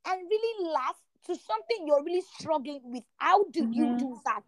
[0.06, 3.04] and really laugh to something you're really struggling with?
[3.16, 3.98] How do you Mhm.
[3.98, 4.44] do that?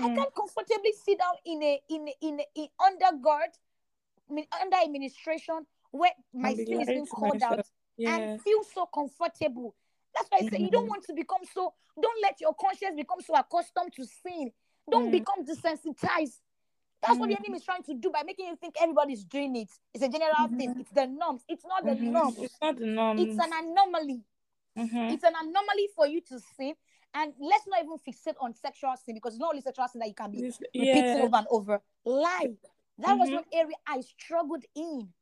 [0.00, 0.16] I Mm.
[0.16, 3.52] can comfortably sit down in a in a, in, a, in undergird,
[4.28, 7.66] I mean, under administration where my And sin is being called out.
[7.96, 8.10] Yes.
[8.32, 9.74] and feel so comfortable.
[10.14, 10.88] That's why I say you don't Mhm.
[10.88, 11.74] want to become so.
[12.00, 14.50] Don't let your conscience become so accustomed to sin.
[14.90, 15.12] Don't Mm.
[15.12, 16.40] become desensitized.
[17.00, 17.44] That's what the Mm.
[17.44, 19.70] enemy is trying to do by making you think everybody's doing it.
[19.92, 20.74] It's a general thing.
[20.74, 20.80] Mhm.
[20.80, 21.44] It's the norms.
[21.48, 22.12] It's not the Mhm.
[22.12, 22.38] norms.
[22.38, 23.20] It's not the norms.
[23.20, 24.24] It's an anomaly.
[24.76, 25.12] Mhm.
[25.12, 26.74] It's an anomaly for you to sin.
[27.14, 30.08] And let's not even fixate on sexual sin because it's not only sexual sin that
[30.08, 31.80] you can be repeating over and over.
[32.04, 32.56] Lie.
[32.98, 33.34] That was Mhm.
[33.34, 35.12] one area I struggled in.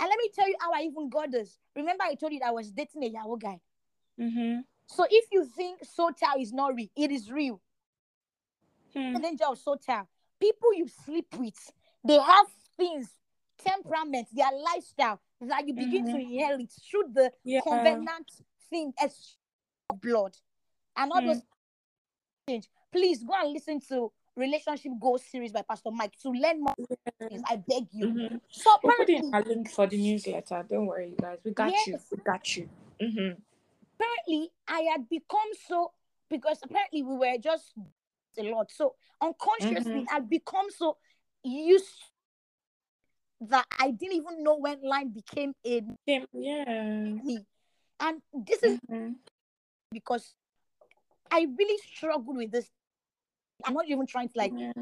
[0.00, 1.58] And let me tell you how I even got this.
[1.74, 3.60] Remember, I told you that I was dating a Yahoo guy.
[4.18, 4.64] Mhm.
[4.86, 7.60] So if you think soul tie is not real, it is real.
[8.94, 9.12] Hmm.
[9.12, 10.06] The danger of soul tie.
[10.40, 11.72] People you sleep with,
[12.04, 13.18] they have things,
[13.58, 16.22] temperament, their lifestyle that you begin to Mhm.
[16.22, 17.60] inherit through the Yeah.
[17.62, 18.30] covenant
[18.70, 18.94] thing
[19.94, 20.36] blood.
[20.96, 21.26] And all Hmm.
[21.28, 21.42] those
[22.48, 22.68] change.
[22.90, 26.74] Please go and listen to Relationship Goals series by Pastor Mike to learn more
[27.18, 27.42] things.
[27.48, 28.06] I beg you.
[28.06, 28.40] Mhm.
[28.50, 30.64] So We'll put apparently, in a link for the newsletter.
[30.68, 31.38] Don't worry, you guys.
[31.44, 31.98] We got you.
[32.10, 32.68] We got you.
[33.00, 33.40] Mhm.
[34.00, 35.92] apparently I had become so
[36.30, 37.74] because apparently we were just
[38.38, 38.70] a lot.
[38.70, 40.06] So unconsciously, Mhm.
[40.10, 40.98] I'd become so
[41.42, 42.04] used
[43.40, 46.24] that I didn't even know when line became a Yeah.
[47.22, 47.44] me.
[48.00, 49.16] And this is Mhm.
[49.92, 50.34] Because
[51.30, 52.70] I really struggled with this.
[53.64, 54.72] I'm not even trying to like Yeah.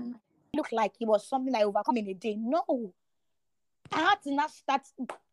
[0.55, 2.37] look like it was something I overcome in a day.
[2.39, 2.93] No.
[3.93, 4.83] I had to now start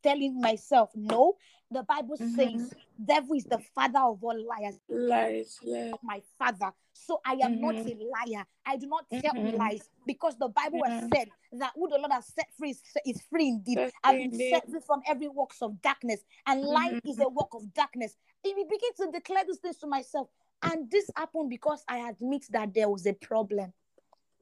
[0.02, 1.38] telling myself, no,
[1.74, 2.36] the Bible Mhm.
[2.36, 4.80] says devil is the father of all liars.
[4.88, 5.60] Lies.
[5.62, 5.94] Yeah.
[6.04, 6.72] my father.
[6.94, 8.00] So I am not Mhm.
[8.00, 8.46] a liar.
[8.66, 9.58] I do not tell Mhm.
[9.58, 13.22] lies because the Bible has said that who the Lord has set free is, is
[13.24, 13.78] free indeed.
[13.78, 14.52] That's I've been indeed.
[14.52, 17.10] set free from every works of darkness, and lying Mhm.
[17.10, 18.16] is a work of darkness.
[18.44, 20.30] If we begin to declare these things to myself,
[20.62, 23.74] and this happened because I admit that there was a problem.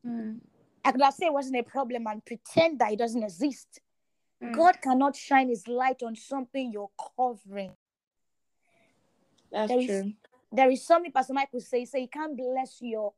[0.05, 0.41] Mm.
[0.83, 3.79] I could have said it wasn't a problem and pretend that it doesn't exist.
[4.41, 4.55] Mm.
[4.55, 7.71] God cannot shine his light on something you're covering.
[9.51, 10.13] That's there is- true.
[10.53, 13.13] There is something Pastor Mike would say, say, you can't bless your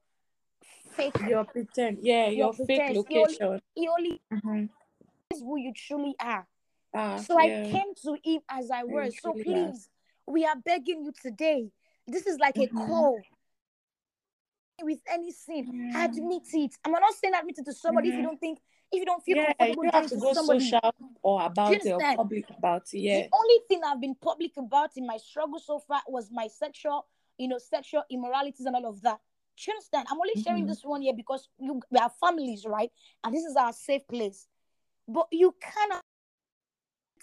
[0.92, 1.98] fake Your pretend.
[2.02, 2.28] Yeah.
[2.28, 2.94] Your Your, fake pretense.
[2.94, 3.62] You only- location.
[3.74, 4.70] he only Mhm.
[5.32, 6.48] is who you truly are.
[6.94, 7.64] Ah, So yeah.
[7.68, 9.20] I came to him as I was.
[9.20, 9.68] So truly are.
[9.72, 9.90] please,
[10.28, 11.72] we are begging you today.
[12.06, 12.88] This is like a Mhm.
[12.88, 13.20] call.
[14.82, 16.06] With any sin, Yeah.
[16.06, 16.76] admit it.
[16.84, 18.26] I'm not saying admit it to somebody if you Mhm.
[18.26, 18.60] don't think,
[18.94, 20.60] if you don't feel Yeah, you comfortable don't have to go somebody.
[20.70, 23.00] social or about it or public about it.
[23.00, 23.22] Yeah.
[23.24, 27.08] The only thing I've been public about in my struggle so far was my sexual,
[27.38, 29.20] you know, sexual immoralities and all of that.
[29.58, 30.08] Do you understand?
[30.10, 30.68] I'm only sharing Mhm.
[30.68, 32.92] this one here because you we are families, right?
[33.24, 34.48] And this is our safe place.
[35.08, 36.02] But you cannot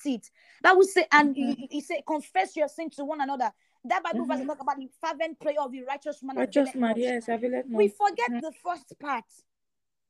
[0.04, 0.30] it.
[0.62, 3.52] That would say, and you, you- you say, confess your sin to one another.
[3.84, 4.46] That Bible verse Mhm.
[4.46, 6.36] talk about the fervent prayer of the righteous man.
[6.36, 8.40] Availeth man, yes, I will We forget Mhm.
[8.40, 9.24] the first part.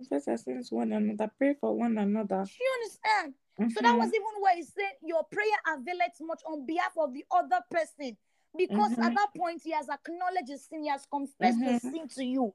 [0.01, 1.31] Confess our sins one another.
[1.37, 2.45] Pray for one another.
[2.45, 3.35] Do you understand?
[3.75, 3.99] So that Mhm.
[3.99, 8.17] was even where he said, Your prayer availeth much on behalf of the other person.
[8.57, 9.15] Because at Mhm.
[9.15, 11.91] that point, he has acknowledged his sin, he has confessed his Mhm.
[11.91, 12.55] sin to you.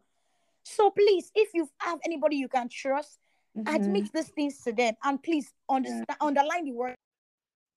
[0.64, 3.20] So please, if you have anybody you can trust,
[3.56, 3.76] Mhm.
[3.76, 4.96] admit these things to them.
[5.04, 6.96] And please understand, underline the word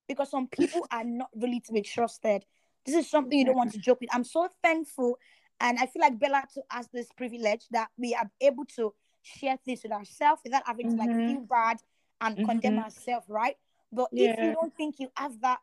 [0.09, 2.47] because some people are not really to be trusted.
[2.87, 4.09] This is something you don't want to joke with.
[4.15, 5.19] I'm so thankful.
[5.61, 9.59] And I feel like Bella to us this privilege that we are able to share
[9.67, 11.27] this with ourselves without having to like Mhm.
[11.27, 11.83] feel bad
[12.21, 12.85] and condemn Mhm.
[12.85, 13.57] ourselves, right?
[13.93, 15.61] But if you don't think you have that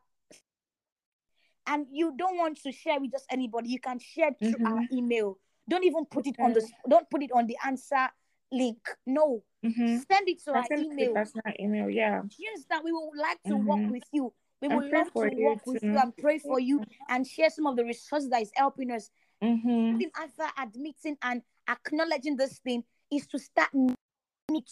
[1.67, 4.91] and you don't want to share with just anybody, you can share through our Mhm.
[4.91, 5.39] email.
[5.67, 8.09] Don't even put it on the don't put it on the answer
[8.51, 8.87] link.
[9.05, 9.43] No.
[9.63, 10.05] Mhm.
[10.05, 11.13] Send it to I our send it to the email.
[11.13, 11.89] personal email.
[11.89, 12.21] Yeah.
[12.37, 12.83] You understand?
[12.83, 13.91] We would like to work Mhm.
[13.91, 14.33] with you.
[14.61, 17.75] We would love to work with you and pray for you and share some of
[17.75, 19.09] the resources that is helping us.
[19.41, 20.01] Mm-hmm.
[20.01, 23.95] Even after admitting and acknowledging this thing is to start me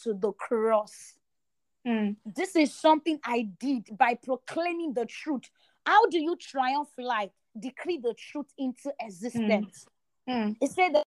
[0.03, 1.13] to the cross.
[1.85, 2.15] Mm.
[2.25, 5.49] This is something I did by proclaiming the truth.
[5.85, 7.31] How do you triumph life?
[7.59, 9.85] Decree the truth into existence.
[10.27, 10.55] Mm.
[10.61, 11.03] It said that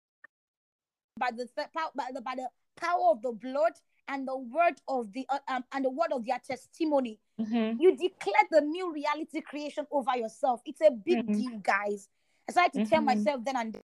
[1.17, 3.71] by the th- by the by the power of the blood
[4.09, 7.81] and the word of the uh, um, and the word of their testimony, Mm-hmm.
[7.81, 10.61] you declare the new reality creation over yourself.
[10.65, 11.37] It's a big Mhm.
[11.37, 12.07] deal, guys.
[12.47, 13.05] As I had to tell Mhm.
[13.05, 13.81] myself then and then,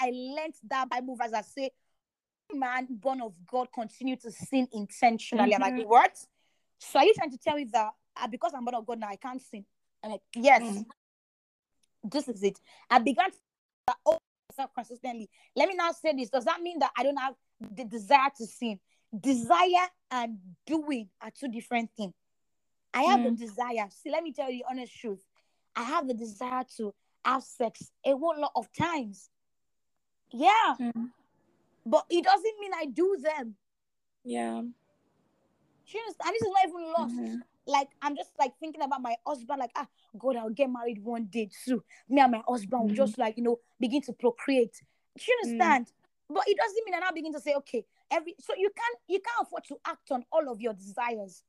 [0.00, 1.32] I learned that Bible verse.
[1.32, 1.70] I say,
[2.52, 5.54] man born of God continue to sin intentionally.
[5.54, 5.78] I'm Mhm.
[5.78, 6.26] like, what?
[6.78, 9.08] So are you trying to tell me that uh, because I'm born of God now
[9.08, 9.64] I can't sin?
[10.02, 10.86] I'm like, yes, Mm.
[12.04, 12.60] this is it.
[12.90, 13.38] I began to
[14.06, 14.18] oh
[14.50, 15.28] myself consistently.
[15.56, 16.30] Let me now say this.
[16.30, 18.78] Does that mean that I don't have the desire to sin?
[19.18, 22.12] Desire and doing are two different things.
[22.92, 23.38] I have the Mm.
[23.38, 23.88] desire.
[23.90, 25.24] See, let me tell you the honest truth.
[25.74, 29.30] I have the desire to have sex a whole lot of times.
[30.30, 31.10] Yeah, Mm.
[31.86, 33.56] But it doesn't mean I do them.
[34.24, 34.62] Yeah.
[35.86, 36.26] You understand?
[36.26, 37.14] And this is not even lost.
[37.16, 37.42] Mhm.
[37.66, 41.26] Like I'm just like thinking about my husband, like, ah, God, I'll get married one
[41.26, 41.82] day too.
[42.08, 42.96] Me and my husband will Mhm.
[42.96, 44.82] just like, you know, begin to procreate.
[45.16, 45.44] Do you Mm.
[45.44, 45.92] understand?
[46.28, 49.20] But it doesn't mean I now begin to say, okay, every so you can't you
[49.20, 51.42] can't afford to act on all of your desires.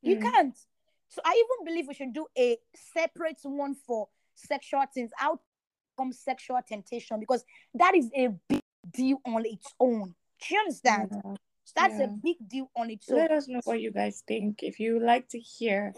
[0.00, 0.22] You Mm.
[0.22, 0.66] can't.
[1.08, 5.40] So I even believe we should do a separate one for sexual things, out
[5.96, 8.60] from sexual temptation, because that is a big
[8.92, 10.14] deal on its own.
[10.40, 11.08] Do you understand?
[11.12, 11.34] Yeah.
[11.76, 12.04] That's Yeah.
[12.04, 13.18] a big deal on its own.
[13.18, 14.62] Let us know what you guys think.
[14.62, 15.94] If you would like to hear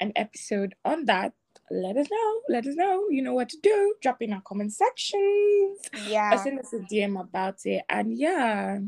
[0.00, 1.32] an episode on that,
[1.70, 2.40] let us know.
[2.48, 3.08] Let us know.
[3.10, 3.94] You know what to do.
[4.00, 5.78] Drop in our comment sections.
[5.92, 6.36] Or Yeah.
[6.42, 7.84] send us a DM about it.
[7.88, 8.78] And yeah,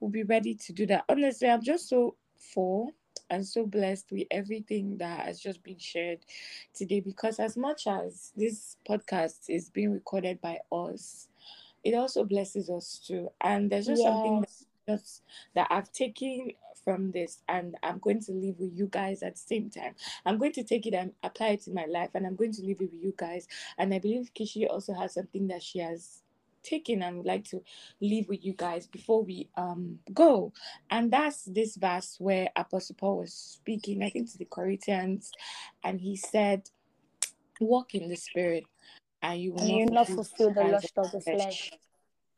[0.00, 1.04] we'll be ready to do that.
[1.08, 2.92] Honestly, I'm just so full
[3.30, 6.24] and so blessed with everything that has just been shared
[6.74, 11.28] today because as much as this podcast is being recorded by us,
[11.84, 13.30] it also blesses us too.
[13.40, 14.50] And there's just something that
[14.88, 15.22] just
[15.54, 16.52] that I've taken
[16.84, 19.94] from this and I'm going to live with you guys at the same time.
[20.26, 22.62] I'm going to take it and apply it in my life and I'm going to
[22.62, 23.46] live it with you guys.
[23.78, 26.22] And I believe Kishi also has something that she has
[26.62, 27.60] taken and would like to
[28.00, 30.52] leave with you guys before we um go.
[30.90, 35.32] And that's this verse where Apostle Paul was speaking, I think to the Corinthians,
[35.84, 36.70] and he said,
[37.60, 38.64] Walk in the spirit
[39.22, 41.72] and you will And you not not fulfill fulfill the lust of the flesh.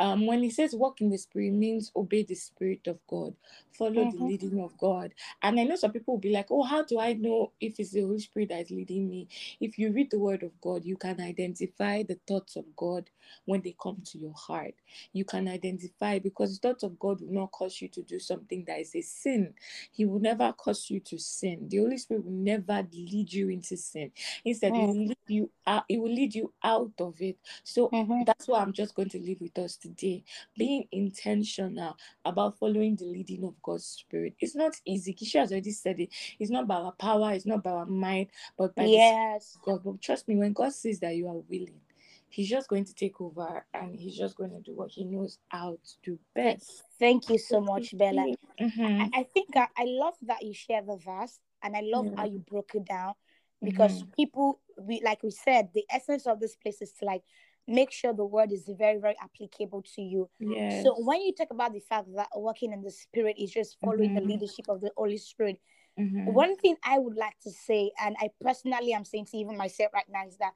[0.00, 3.34] Um when he says walk in the spirit means obey the spirit of god
[3.72, 4.28] follow the Mhm.
[4.28, 5.12] leading of god.
[5.42, 7.90] And i know some people will be like oh how do i know if it's
[7.92, 9.28] the holy spirit that is leading me?
[9.60, 13.10] If you read the word of god you can identify the thoughts of god
[13.46, 14.74] when they come to your heart.
[15.12, 18.64] You can identify because the thoughts of god will not cause you to do something
[18.66, 19.54] that is a sin.
[19.92, 21.68] He will never cause you to sin.
[21.68, 24.12] The holy spirit will never lead you into sin.
[24.44, 24.86] Instead he Mm.
[24.86, 27.38] will lead you out it will lead you out of it.
[27.64, 28.26] So Mhm.
[28.26, 30.24] that's why I'm just going to leave with us today.
[30.56, 34.34] Being intentional about following the leading of God's Spirit.
[34.40, 35.14] It's not easy.
[35.14, 36.08] Kishi has already said it.
[36.38, 39.58] It's not by our power, it's not by our mind, but by Yes.
[39.62, 39.82] God.
[39.84, 41.80] But trust me, when God sees that you are willing,
[42.28, 45.38] He's just going to take over and He's just going to do what He knows
[45.48, 46.82] how to do best.
[46.98, 48.26] Thank you so much, Bella.
[48.58, 49.10] I, Mhm.
[49.12, 52.16] I think I, I love that you share the verse and I love Yeah.
[52.16, 53.14] how you broke it down
[53.62, 54.12] because Mhm.
[54.16, 57.22] people we like we said the essence of this place is to like
[57.66, 60.82] make sure the word is very very applicable to you Yes.
[60.82, 64.14] so when you talk about the fact that working in the spirit is just following
[64.14, 64.26] the Mhm.
[64.28, 65.60] leadership of the holy spirit
[65.98, 66.26] Mhm.
[66.26, 69.92] one thing i would like to say and i personally am saying to even myself
[69.94, 70.54] right now is that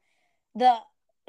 [0.55, 0.79] the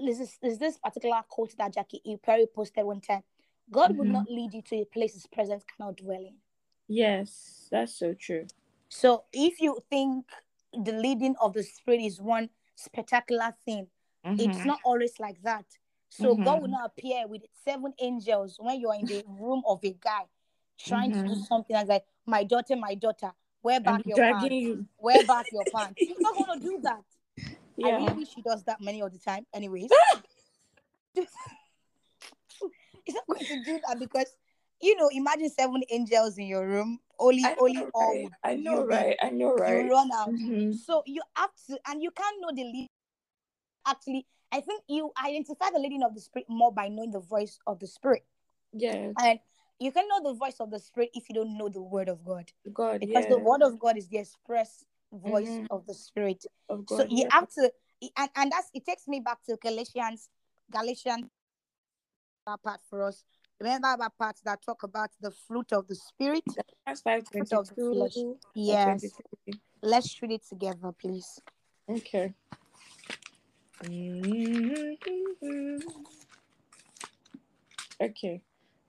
[0.01, 3.23] this, is this particular quote that jackie e perry posted one time
[3.69, 4.13] god would Mhm.
[4.13, 6.35] not lead you to a place his presence cannot dwell in
[6.91, 8.47] Yes, that's so true.
[8.89, 10.25] So if you think
[10.73, 13.87] the leading of the spirit is one spectacular thing,
[14.25, 14.65] it's Mhm.
[14.65, 15.65] not always like that.
[16.09, 16.71] So God will Mhm.
[16.71, 20.25] not appear with seven angels when you're in the room of a guy
[20.77, 21.45] trying to do Mhm.
[21.47, 24.55] something like, my daughter, my daughter, wear back be your pants.
[24.55, 24.87] you.
[24.97, 26.01] Wear back your pants.
[26.05, 27.03] He's not gonna do that.
[27.37, 27.95] I Yeah.
[27.97, 29.45] really wish he does that many of the time.
[29.53, 29.89] Anyways.
[33.05, 34.35] He's not going to do that because
[34.81, 36.99] you know, imagine seven angels in your room.
[37.19, 38.29] Only I only know, all right?
[38.43, 39.17] I know, right?
[39.21, 39.83] I know, right?
[39.85, 40.29] you run out.
[40.29, 40.73] Mhm.
[40.73, 42.87] So you have to, and you can't know the lead.
[43.85, 47.59] Actually, I think you identify the leading of the spirit more by knowing the voice
[47.67, 48.25] of the spirit,
[48.73, 49.39] Yeah, and
[49.79, 52.23] you can know the voice of the spirit if you don't know the word of
[52.25, 53.29] God, God, because yeah.
[53.29, 55.67] the word of God is the express voice Mhm.
[55.71, 56.45] of the spirit.
[56.67, 57.29] of so you yeah.
[57.31, 57.71] have to,
[58.17, 60.29] and and that's it takes me back to Galatians,
[60.71, 61.25] Galatians
[62.45, 63.23] that part for us.
[63.59, 66.43] Remember that part that talk about the fruit of the spirit,
[66.85, 68.13] That's five fruit of the flesh.
[68.13, 68.39] twenty-two.
[68.55, 69.05] Yes.
[69.81, 71.39] Let's read it together, please.
[71.89, 72.33] Okay.
[73.83, 75.77] Mm-hmm.
[78.01, 78.41] Okay.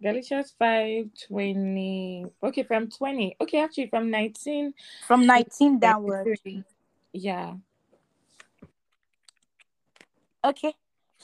[0.03, 2.27] Galatians 5 20.
[2.43, 3.37] Okay, from 20.
[3.41, 4.73] Okay, actually from 19.
[5.07, 6.27] From 19 downward.
[7.13, 7.55] Yeah.
[10.45, 10.75] Okay.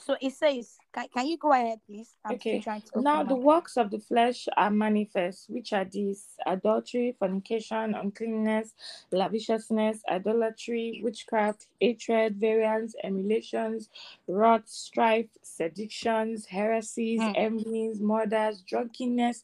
[0.06, 2.14] So it says, can, can you go ahead, please?
[2.24, 2.60] I'm Okay.
[2.60, 7.92] trying to Now the works of the flesh are manifest, which are these adultery, fornication,
[7.92, 8.72] uncleanness,
[9.10, 13.90] lasciviousness, idolatry, witchcraft, hatred, variance, emulations,
[14.28, 17.34] wrath, strife, seditions, heresies, Mm.
[17.36, 19.42] envyings, murders, drunkenness,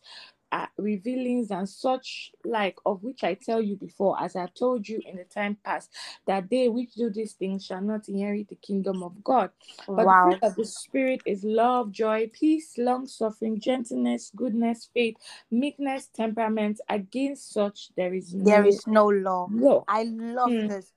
[0.52, 5.00] uh, revellings, and such like, of which I tell you before, as I told you
[5.04, 5.90] in the time past,
[6.26, 9.50] that they which do these things shall not inherit the kingdom of God.
[9.88, 10.24] But Wow.
[10.26, 15.16] the fruit of the Spirit is love, joy, peace, long suffering, gentleness, goodness, faith,
[15.50, 16.80] meekness, temperament.
[16.88, 19.48] Against such there is no There is no law.
[19.50, 19.84] law.
[19.88, 20.68] I love Mm.
[20.68, 20.92] this.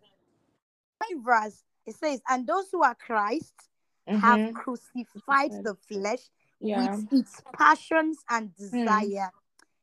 [1.00, 3.54] My verse, it says, and those who are Christ
[4.08, 4.54] have Mhm.
[4.54, 6.30] crucified the flesh
[6.60, 6.96] Yeah.
[6.96, 9.32] with its passions and desire.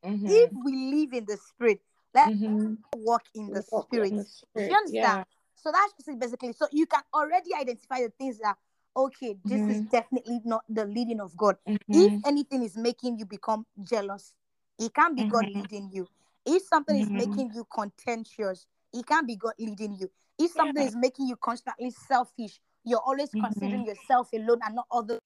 [0.03, 0.27] Mhm.
[0.29, 1.81] If we live in the spirit,
[2.13, 2.77] let us Mhm.
[2.95, 4.11] walk in the Walk spirit.
[4.11, 5.19] in the Spirit, you understand?
[5.19, 5.23] Yeah.
[5.55, 6.53] So that's just basically.
[6.53, 8.57] So you can already identify the things that
[8.95, 9.89] okay, this is Mhm.
[9.91, 11.57] definitely not the leading of God.
[11.89, 14.33] If anything is making you become jealous,
[14.79, 15.55] it can't be God Mhm.
[15.55, 16.07] leading you.
[16.45, 17.15] If something is Mhm.
[17.17, 20.11] making you contentious, it can't be God leading you.
[20.37, 20.89] If something Yeah.
[20.89, 25.19] is making you constantly selfish, you're always considering yourself alone and not other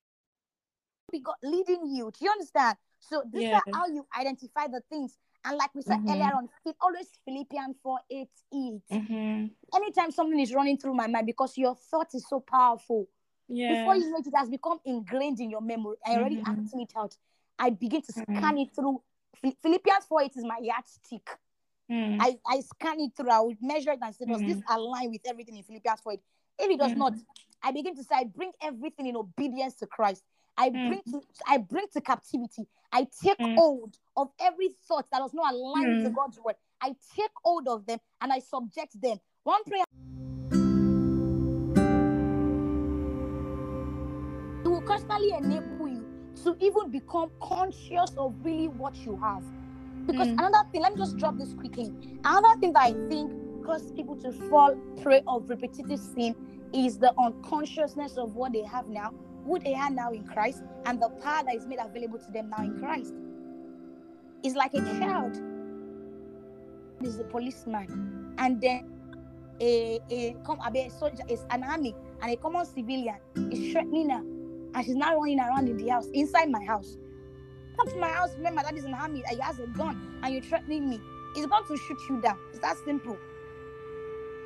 [1.12, 2.12] be God leading you.
[2.12, 2.78] Do you understand?
[3.00, 3.62] So these Yes.
[3.68, 5.18] are how you identify the things.
[5.46, 6.12] And like we said Mhm.
[6.12, 8.82] earlier on, it always Philippians 4 8 8.
[8.92, 9.52] Mhm.
[9.76, 13.08] Anytime something is running through my mind because your thought is so powerful,
[13.48, 13.70] Yeah.
[13.70, 15.98] before you know it, it has become ingrained in your memory.
[16.06, 16.48] I already Mhm.
[16.48, 17.16] acting it out.
[17.60, 18.38] I begin to Mhm.
[18.38, 19.02] scan it through.
[19.36, 21.40] Phil- Philippians 4 8 is my yardstick.
[21.90, 22.18] Mm.
[22.20, 23.30] I, I scan it through.
[23.30, 24.76] I would measure it and say, does this Mhm.
[24.76, 26.22] align with everything in Philippians 4 8?
[26.60, 27.14] If it does not,
[27.62, 30.24] I begin to say, I bring everything in obedience to Christ.
[30.58, 30.88] I Mm.
[30.88, 32.68] bring to I bring to captivity.
[32.92, 33.56] I take Mm.
[33.56, 36.16] hold of every thought that was not align to Mm.
[36.16, 36.56] God's word.
[36.82, 39.20] I take hold of them and I subject them.
[39.44, 39.84] One prayer
[44.66, 46.08] it will constantly enable you
[46.44, 49.44] to even become conscious of really what you have.
[50.08, 50.34] Because Mm.
[50.40, 51.94] another thing, let me just drop this quickly.
[52.24, 53.32] Another thing that I think
[53.66, 56.36] causes people to fall prey of repetitive sin
[56.74, 59.14] is the unconsciousness of what they have now,
[59.48, 62.50] who they are now in Christ, and the power that is made available to them
[62.50, 63.14] now in Christ.
[64.44, 65.42] It's like a child
[67.02, 68.90] is a policeman, and then
[69.62, 73.18] a a come a soldier is an army, and a common civilian
[73.52, 74.20] is threatening her,
[74.76, 76.98] and she's now running around in the house inside my house.
[77.78, 80.34] Come to my house, remember that is an army, and he has a gun, and
[80.34, 81.00] you're threatening me.
[81.36, 82.38] He's going to shoot you down.
[82.50, 83.18] It's that simple.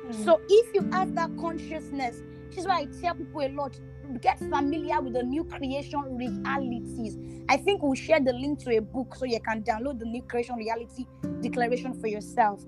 [0.06, 0.24] Mm.
[0.24, 3.78] So if you have that consciousness, this is why I tell people a lot.
[4.22, 7.18] Get familiar with the new creation realities.
[7.48, 10.22] I think we'll share the link to a book so you can download the new
[10.22, 11.06] creation reality
[11.42, 12.62] declaration for yourself.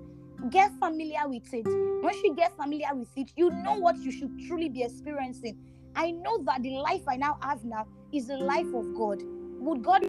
[0.51, 1.67] Get familiar with it.
[2.03, 5.57] Once you get familiar with it, you know what you should truly be experiencing.
[5.97, 9.23] I know that the life I now have now is the life of God.
[9.61, 10.05] Would God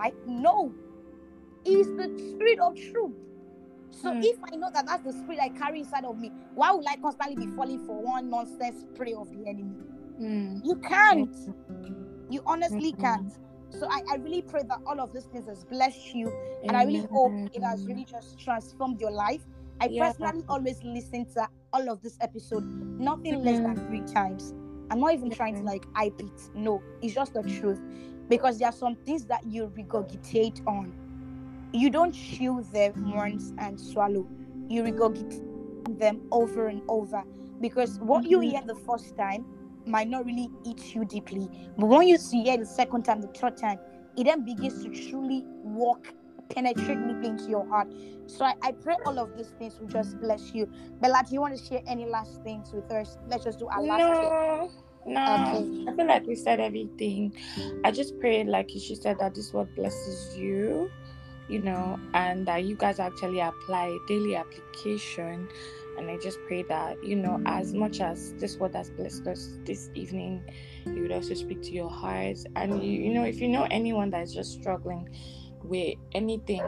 [0.00, 0.74] I know
[1.66, 3.16] is the spirit of truth.
[3.90, 4.20] So Hmm.
[4.22, 6.96] if I know that that's the spirit I carry inside of me, why would I
[6.96, 9.76] constantly be falling for one nonsense prey of the enemy?
[10.20, 10.62] Mm.
[10.62, 11.34] You can't.
[12.30, 12.98] You honestly Mhm.
[13.00, 13.32] can't.
[13.70, 16.84] So I, I really pray that all of these things has blessed you, and I
[16.84, 19.46] really hope it has really just transformed your life.
[19.80, 20.04] I Yeah.
[20.04, 22.64] personally always listen to all of this episode,
[22.98, 23.86] nothing less than Mhm.
[23.86, 24.54] three times.
[24.90, 25.64] I'm not even trying to Mhm.
[25.64, 26.50] like hype it.
[26.54, 27.80] No, it's just the truth.
[28.28, 30.94] Because there are some things that you regurgitate on.
[31.72, 34.28] You don't chew them once and swallow.
[34.68, 35.42] You regurgitate
[35.98, 37.24] them over and over.
[37.60, 38.50] Because what you Mhm.
[38.50, 39.46] hear the first time
[39.86, 41.48] might not really eat you deeply.
[41.76, 43.78] But when you see it the second time, the third time,
[44.16, 46.06] it then begins to truly walk,
[46.48, 47.92] penetrate deeply into your heart.
[48.26, 50.68] So I, I pray all of these things will just bless you.
[51.00, 53.18] Bella, do you want to share any last things with us?
[53.28, 53.98] Let's just do our last.
[53.98, 54.70] No,
[55.06, 55.58] no.
[55.58, 55.90] Okay.
[55.90, 57.34] I feel like we said everything.
[57.84, 60.90] I just pray, like she said, that this word blesses you,
[61.48, 65.48] you know, and that you guys actually apply daily application.
[65.96, 69.58] And I just pray that, you know, as much as this word has blessed us
[69.64, 70.42] this evening,
[70.86, 72.44] you would also speak to your hearts.
[72.56, 75.08] And, you, you know, if you know anyone that is just struggling
[75.62, 76.62] with anything,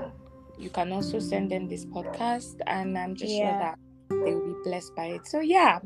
[0.58, 2.60] you can also send them this podcast.
[2.66, 3.78] And I'm just sure that
[4.08, 5.26] they will be blessed by it.
[5.26, 5.80] So, yeah,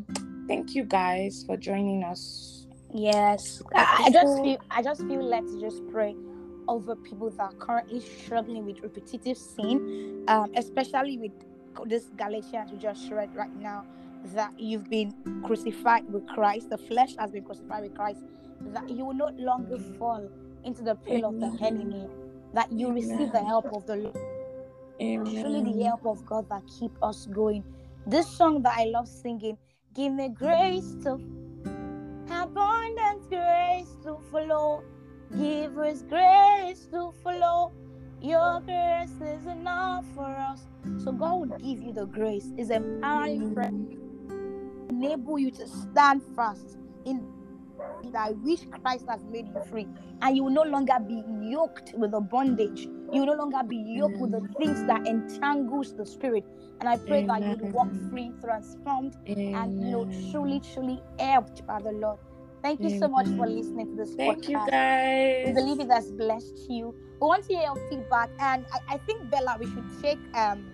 [0.46, 2.66] thank you guys for joining us.
[2.92, 6.16] Yes, I, I just feel I just feel led to just pray
[6.66, 11.32] over people that are currently struggling with repetitive sin, um, especially with
[11.86, 13.84] this Galatians we just read right now
[14.34, 18.20] that you've been crucified with Christ, the flesh has been crucified with Christ,
[18.72, 20.28] that you will no longer fall
[20.64, 22.06] into the pit of the enemy,
[22.52, 24.18] that you receive the help of the Lord.
[24.98, 27.64] Truly the help of God that keep us going.
[28.06, 29.56] This song that I love singing,
[29.94, 31.18] give me grace to
[32.30, 34.82] abundant grace to follow.
[35.36, 37.72] Give us grace to follow.
[38.20, 40.66] Your grace is enough for us.
[41.04, 42.52] So God will give you the grace.
[42.58, 43.96] Is empowering friend.
[44.90, 47.26] Enable you to stand fast in
[48.12, 49.86] that which Christ has made you free.
[50.20, 52.82] And you will no longer be yoked with the bondage.
[53.12, 56.44] You will no longer be yoked with the things that entangles the spirit.
[56.80, 61.66] And I pray that you will walk free, transformed, and you know, truly, truly helped
[61.66, 62.18] by the Lord.
[62.62, 64.48] Thank you so much for listening to this Thank podcast.
[64.48, 65.46] you guys.
[65.46, 66.94] We believe it has blessed you.
[67.20, 70.64] We want to hear your feedback, and I, I think Bella, we should take um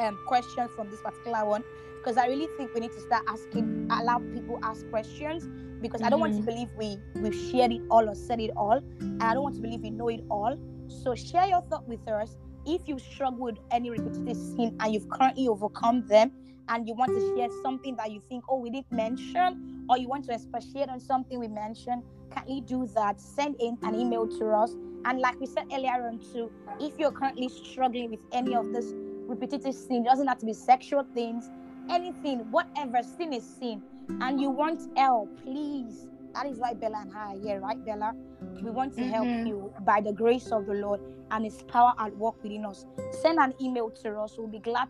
[0.00, 1.64] um questions from this particular one
[1.96, 5.46] because I really think we need to start asking, allow people ask questions
[5.82, 6.46] because I don't want to Mhm.
[6.46, 9.60] believe we we've shared it all or said it all, and I don't want to
[9.60, 10.56] believe we know it all.
[10.88, 12.36] So share your thought with us.
[12.66, 16.32] If you struggle with any repetitive sin and you've currently overcome them,
[16.68, 20.08] and you want to share something that you think, oh, we didn't mention, or you
[20.08, 23.20] want to expatiate on something we mentioned, kindly do that.
[23.20, 24.72] Send in an email to us.
[25.04, 28.94] And like we said earlier on too, if you're currently struggling with any of this
[29.30, 31.48] repetitive sin, it doesn't have to be sexual things,
[31.88, 33.80] anything, whatever sin is sin,
[34.20, 36.06] and you want help, please.
[36.34, 38.14] That is why Bella and I are here, right, Bella?
[38.62, 39.46] We want to help Mhm.
[39.46, 41.00] you by the grace of the Lord
[41.30, 42.86] and His power at work within us.
[43.22, 44.36] Send an email to us.
[44.36, 44.88] We'll be glad.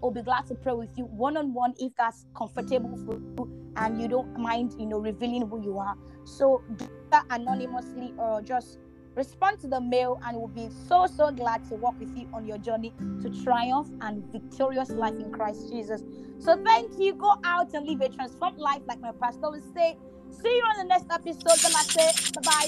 [0.00, 3.72] We'll be glad to pray with you one on one if that's comfortable for you
[3.76, 5.96] and you don't mind, you know, revealing who you are.
[6.24, 8.78] So do that anonymously or just
[9.14, 12.46] Respond to the mail, and we'll be so, so glad to work with you on
[12.46, 16.02] your journey to triumph and victorious life in Christ Jesus.
[16.38, 17.14] So, thank you.
[17.14, 19.96] Go out and live a transformed life, like my pastor would say.
[20.30, 21.58] See you on the next episode.
[21.62, 22.66] Then I say bye bye.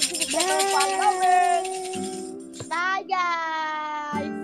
[2.69, 4.34] Bye, guys.